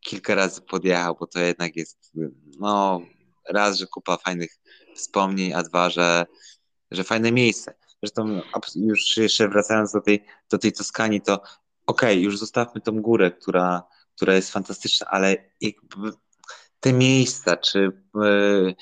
[0.00, 2.12] kilka razy podjechał, bo to jednak jest
[2.58, 3.00] no
[3.48, 4.58] raz, że kupa fajnych
[5.00, 6.26] wspomnień, a dwa, że,
[6.90, 7.74] że fajne miejsce.
[8.02, 8.40] Zresztą
[8.74, 13.30] już jeszcze wracając do tej, do tej Toskanii, to okej, okay, już zostawmy tą górę,
[13.30, 13.82] która,
[14.16, 15.50] która jest fantastyczna, ale
[16.80, 18.74] te miejsca, czy yy,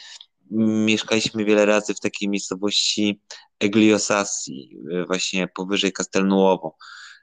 [0.87, 3.23] mieszkaliśmy wiele razy w takiej miejscowości
[3.61, 6.77] Egliosassi, yy, właśnie powyżej Castelnuovo.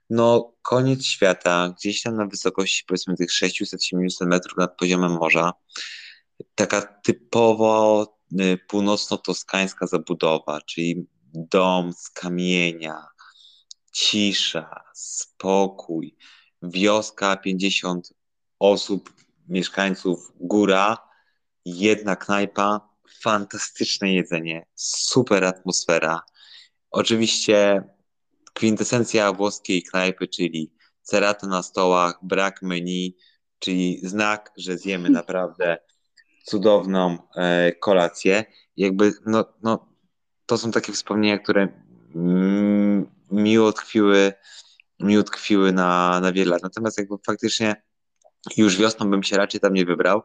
[0.09, 5.53] No, koniec świata, gdzieś tam na wysokości powiedzmy tych 600-700 metrów nad poziomem morza.
[6.55, 8.14] Taka typowo
[8.67, 13.05] północno-toskańska zabudowa, czyli dom z kamienia,
[13.93, 16.17] cisza, spokój,
[16.61, 18.13] wioska, 50
[18.59, 19.13] osób,
[19.47, 20.97] mieszkańców, góra,
[21.65, 22.89] jedna knajpa,
[23.21, 26.21] fantastyczne jedzenie, super atmosfera.
[26.91, 27.83] Oczywiście
[28.53, 30.71] kwintesencja włoskiej knajpy, czyli
[31.01, 33.17] cerata na stołach, brak menu,
[33.59, 35.77] czyli znak, że zjemy naprawdę
[36.45, 38.45] cudowną e, kolację.
[38.77, 39.87] Jakby no, no,
[40.45, 41.67] to są takie wspomnienia, które
[43.31, 44.33] mi utkwiły,
[44.99, 46.63] mi utkwiły na, na wiele lat.
[46.63, 47.83] Natomiast jakby faktycznie
[48.57, 50.21] już wiosną bym się raczej tam nie wybrał,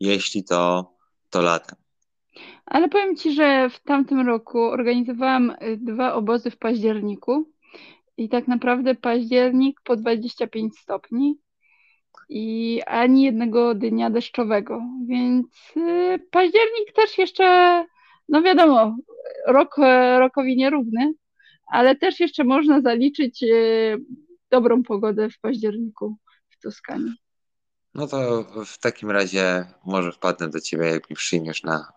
[0.00, 0.92] jeśli to,
[1.30, 1.76] to latem.
[2.66, 7.52] Ale powiem Ci, że w tamtym roku organizowałam y, dwa obozy w październiku
[8.16, 11.38] i tak naprawdę październik po 25 stopni
[12.28, 17.84] i ani jednego dnia deszczowego, więc y, październik też jeszcze,
[18.28, 18.96] no wiadomo,
[19.46, 19.76] rok
[20.18, 21.12] rokowi nierówny,
[21.66, 23.46] ale też jeszcze można zaliczyć e,
[24.50, 26.16] dobrą pogodę w październiku
[26.50, 27.12] w Toskanii.
[27.94, 31.92] No to w takim razie może wpadnę do ciebie, jak mi przyjmiesz na,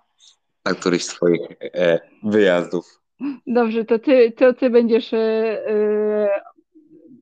[0.66, 3.02] na któryś z twoich e, wyjazdów.
[3.48, 6.42] Dobrze, to ty, to ty będziesz e,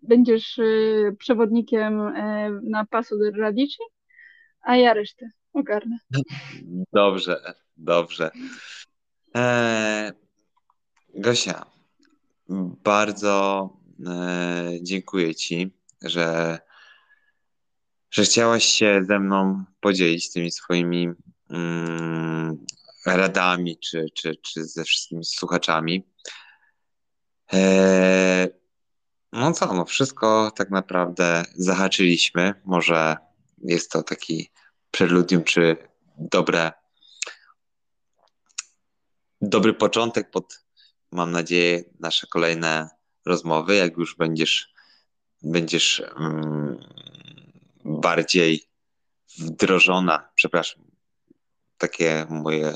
[0.10, 0.60] będziesz
[1.18, 2.14] przewodnikiem
[2.64, 3.84] na Paso de Radici,
[4.62, 5.98] a ja resztę ogarnę.
[6.94, 8.32] Dobrze, dobrze.
[9.34, 10.12] Eee,
[11.16, 11.66] Gosia,
[12.84, 13.70] bardzo
[14.08, 16.60] e, dziękuję Ci, że,
[18.12, 21.10] że chciałaś się ze mną podzielić tymi swoimi
[21.50, 22.66] mm,
[23.06, 26.04] radami, czy, czy, czy ze wszystkimi słuchaczami.
[27.54, 28.48] E,
[29.32, 32.54] no co, no wszystko tak naprawdę zahaczyliśmy.
[32.66, 33.18] Może
[33.58, 34.50] jest to taki
[34.92, 35.78] preludium, czy
[36.18, 36.72] dobre,
[39.42, 40.66] dobry początek pod,
[41.12, 42.90] mam nadzieję, nasze kolejne
[43.26, 44.74] rozmowy, jak już będziesz,
[45.44, 46.80] będziesz um,
[47.86, 48.70] bardziej
[49.38, 50.84] wdrożona, przepraszam,
[51.78, 52.74] takie moje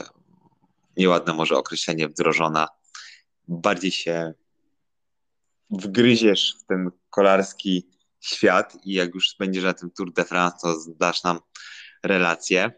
[0.97, 2.67] nieładne może określenie wdrożona,
[3.47, 4.33] bardziej się
[5.77, 10.79] wgryziesz w ten kolarski świat i jak już będziesz na tym Tour de France, to
[10.79, 11.39] zdasz nam
[12.03, 12.71] relacje.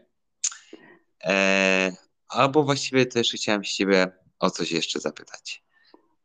[1.24, 1.92] E,
[2.28, 5.64] albo właściwie też chciałem się ciebie o coś jeszcze zapytać.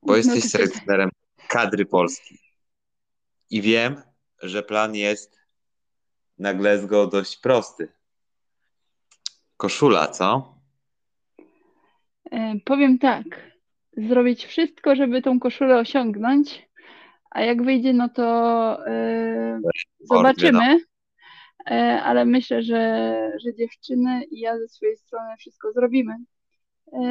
[0.01, 1.09] Bo no jesteś selekcjonerem
[1.47, 2.39] kadry Polski.
[3.49, 4.01] I wiem,
[4.41, 5.39] że plan jest
[6.38, 7.93] na Glasgow dość prosty.
[9.57, 10.55] Koszula, co?
[12.32, 13.50] E, powiem tak.
[13.97, 16.69] Zrobić wszystko, żeby tą koszulę osiągnąć,
[17.31, 20.79] a jak wyjdzie, no to yy, zobaczymy.
[21.69, 23.15] E, ale myślę, że,
[23.45, 26.15] że dziewczyny i ja ze swojej strony wszystko zrobimy.
[26.93, 27.01] E,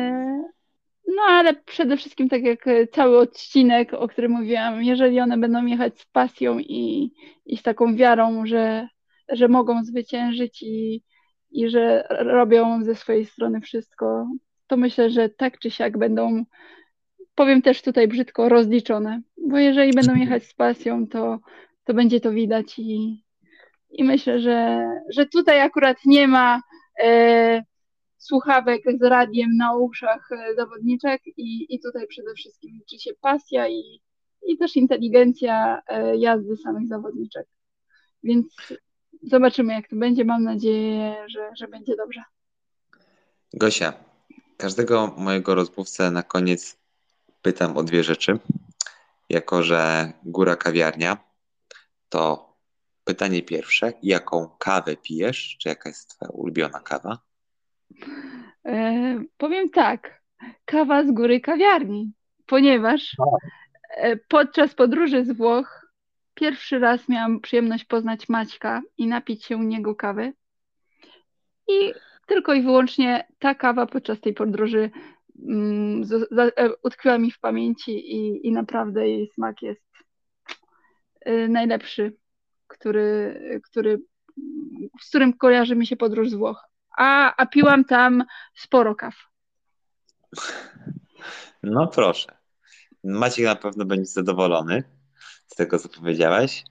[1.16, 6.00] no ale przede wszystkim, tak jak cały odcinek, o którym mówiłam, jeżeli one będą jechać
[6.00, 7.12] z pasją i,
[7.46, 8.88] i z taką wiarą, że,
[9.28, 11.04] że mogą zwyciężyć i,
[11.50, 14.26] i że robią ze swojej strony wszystko,
[14.70, 16.44] to myślę, że tak czy siak będą,
[17.34, 19.22] powiem też tutaj brzydko, rozliczone.
[19.48, 21.38] Bo jeżeli będą jechać z pasją, to,
[21.84, 23.24] to będzie to widać i,
[23.90, 26.62] i myślę, że, że tutaj akurat nie ma
[27.02, 27.62] e,
[28.18, 33.68] słuchawek z radiem na uszach e, zawodniczek i, i tutaj przede wszystkim liczy się pasja
[33.68, 34.00] i,
[34.46, 37.46] i też inteligencja e, jazdy samych zawodniczek.
[38.22, 38.56] Więc
[39.22, 40.24] zobaczymy, jak to będzie.
[40.24, 42.22] Mam nadzieję, że, że będzie dobrze.
[43.54, 44.09] Gosia,
[44.60, 46.76] każdego mojego rozmówcę na koniec
[47.42, 48.38] pytam o dwie rzeczy.
[49.28, 51.16] Jako, że góra kawiarnia,
[52.08, 52.50] to
[53.04, 55.56] Pytanie pierwsze, jaką kawę pijesz?
[55.60, 57.18] Czy jaka jest twoja ulubiona kawa?
[58.66, 60.22] E, powiem tak,
[60.64, 62.12] kawa z góry kawiarni,
[62.46, 63.16] ponieważ
[63.90, 65.92] e, podczas podróży z Włoch
[66.34, 70.32] pierwszy raz miałam przyjemność poznać Maćka i napić się u niego kawy.
[71.68, 71.92] I
[72.30, 74.90] tylko i wyłącznie ta kawa podczas tej podróży
[75.48, 79.82] mm, z, z, e, utkwiła mi w pamięci i, i naprawdę jej smak jest
[81.28, 82.12] y, najlepszy
[82.70, 84.00] który, który,
[85.00, 86.64] z którym kojarzy mi się podróż z Włoch.
[86.96, 88.24] A, a piłam tam
[88.54, 89.14] sporo kaw.
[91.62, 92.36] No proszę.
[93.04, 94.84] Maciek na pewno będzie zadowolony
[95.46, 96.64] z tego, co powiedziałeś.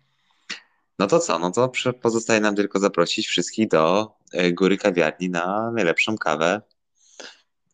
[0.99, 1.39] No to co?
[1.39, 4.11] No to pozostaje nam tylko zaprosić wszystkich do
[4.53, 6.61] Góry Kawiarni na najlepszą kawę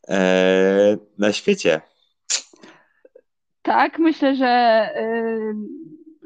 [0.10, 1.82] e, na świecie.
[3.62, 5.53] Tak, myślę, że e,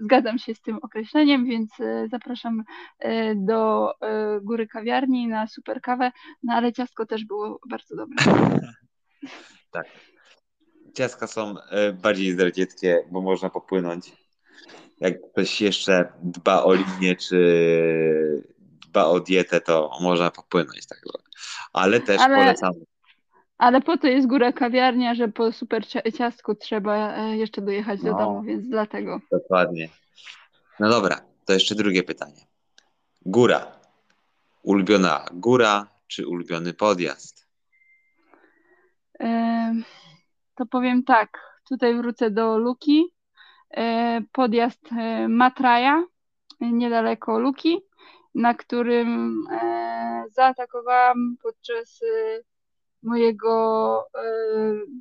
[0.04, 2.64] zgadzam się z tym określeniem, więc e, zapraszam
[3.00, 6.12] e, do e, góry kawiarni na super kawę,
[6.44, 8.18] no ale ciastko też było bardzo dobre.
[9.72, 9.86] tak.
[10.94, 11.56] Ciastka są
[12.02, 14.12] bardziej zdradzieckie, bo można popłynąć.
[15.00, 18.44] Jak ktoś jeszcze dba o linię, czy
[18.90, 20.88] dba o dietę, to można popłynąć.
[20.88, 21.00] Tak.
[21.74, 22.38] Ale też ale...
[22.38, 22.80] polecamy.
[23.58, 25.84] Ale po to jest góra kawiarnia, że po super
[26.18, 29.20] ciastku trzeba e, jeszcze dojechać do no, domu, więc dlatego.
[29.32, 29.90] Dokładnie.
[30.80, 32.46] No dobra, to jeszcze drugie pytanie.
[33.26, 33.68] Góra.
[34.64, 37.40] Ulubiona góra czy ulubiony podjazd?
[40.56, 41.60] to powiem tak.
[41.70, 43.14] Tutaj wrócę do Luki.
[43.78, 46.04] E, podjazd e, Matraja,
[46.62, 47.82] niedaleko Luki,
[48.36, 49.44] na którym
[50.32, 52.00] zaatakowałam podczas
[53.04, 54.24] mojego e,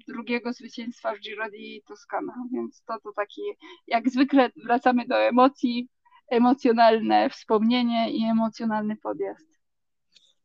[0.08, 3.42] drugiego zwycięstwa w Giro di Toscana, więc to to taki,
[3.86, 5.88] jak zwykle wracamy do emocji,
[6.28, 9.48] emocjonalne wspomnienie i emocjonalny podjazd.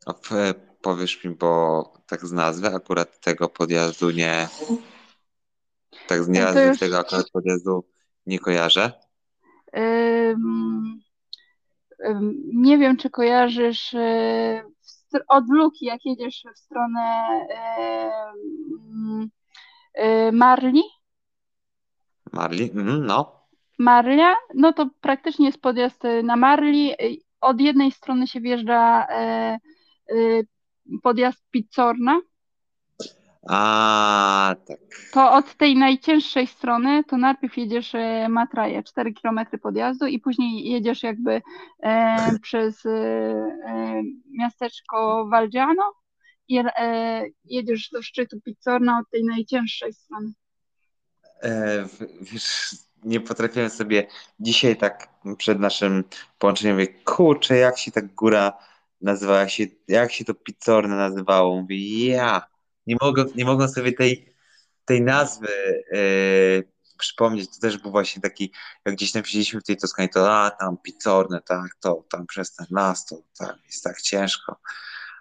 [0.05, 0.13] A
[0.81, 4.47] powiesz mi, bo tak z nazwy akurat tego podjazdu nie,
[6.07, 6.79] tak z no nazwy już...
[6.79, 7.85] tego akurat podjazdu
[8.25, 8.91] nie kojarzę.
[9.73, 11.01] Um,
[12.53, 14.63] nie wiem, czy kojarzysz e,
[15.27, 17.29] od Luki, jak jedziesz w stronę
[19.95, 20.83] yy, Marli.
[22.33, 23.43] Marli, mm, no.
[23.79, 26.91] Marlia, no to praktycznie jest podjazd na Marli.
[27.41, 29.07] Od jednej strony się wjeżdża
[31.03, 32.21] podjazd Pizzorna,
[33.49, 34.79] A, tak.
[35.13, 40.69] to od tej najcięższej strony to najpierw jedziesz e, Matraje, 4 km podjazdu i później
[40.71, 41.41] jedziesz jakby
[41.83, 44.01] e, przez e, e,
[44.37, 45.93] miasteczko Valgiano
[46.47, 50.33] i e, jedziesz do szczytu Pizzorna od tej najcięższej strony.
[51.43, 51.85] E,
[52.21, 54.07] wiesz, nie potrafiłem sobie
[54.39, 56.03] dzisiaj tak przed naszym
[56.39, 58.53] połączeniem mówię, kurczę, jak się ta góra
[59.01, 61.61] nazywała, jak się, jak się to Pizzorne nazywało.
[61.61, 62.52] Mówię, ja,
[62.87, 64.33] nie mogę, nie mogę sobie tej,
[64.85, 65.47] tej nazwy
[65.93, 65.97] e,
[66.97, 67.49] przypomnieć.
[67.55, 68.51] To też był właśnie taki,
[68.85, 72.67] jak gdzieś siedzieliśmy w tej Toskanii, to a, tam Pizzorne, tak, to tam przez ten
[72.71, 74.55] las, to tam jest tak ciężko.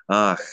[0.09, 0.53] Ach,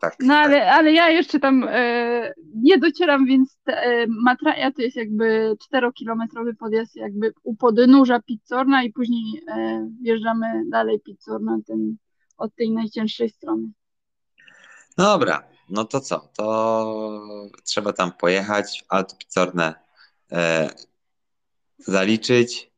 [0.00, 0.16] tak.
[0.20, 4.96] No ale, ale ja jeszcze tam e, nie docieram, więc te, e, Matraja to jest
[4.96, 9.42] jakby 4-kilometrowy podjazd jakby u podnóża Pizzorna i później
[10.02, 11.96] wjeżdżamy dalej Pizzorna ten,
[12.36, 13.68] od tej najcięższej strony.
[14.96, 16.28] Dobra, no to co?
[16.36, 19.74] To trzeba tam pojechać, Alto Pizzorne
[20.32, 20.70] e,
[21.78, 22.70] zaliczyć.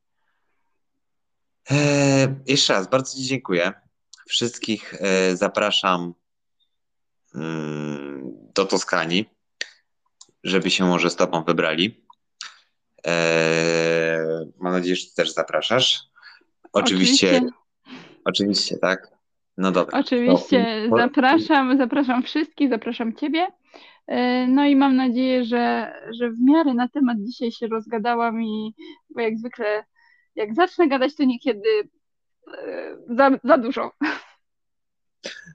[1.70, 3.72] E, jeszcze raz, bardzo Ci dziękuję.
[4.28, 6.14] Wszystkich e, zapraszam
[7.34, 8.22] mm,
[8.54, 9.30] do Toskanii,
[10.44, 12.04] żeby się może z Tobą wybrali.
[13.06, 16.08] E, mam nadzieję, że Ty też zapraszasz.
[16.72, 17.58] Oczywiście, Oczywiście.
[18.24, 19.17] oczywiście, tak.
[19.58, 19.98] No dobra.
[19.98, 23.46] Oczywiście To- zapraszam, zapraszam wszystkich, zapraszam Ciebie.
[24.06, 28.74] E, No i mam nadzieję, że, że w miarę na temat dzisiaj się rozgadałam i
[29.10, 29.84] bo jak zwykle
[30.34, 31.68] jak zacznę gadać, to niekiedy
[32.66, 33.92] e, za, za dużo.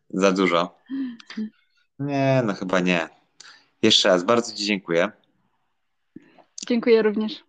[0.10, 0.78] Za dużo.
[2.00, 3.10] Nie, no chyba nie.
[3.82, 5.12] Jeszcze raz bardzo Ci dziękuję.
[6.68, 7.44] Dziękuję również.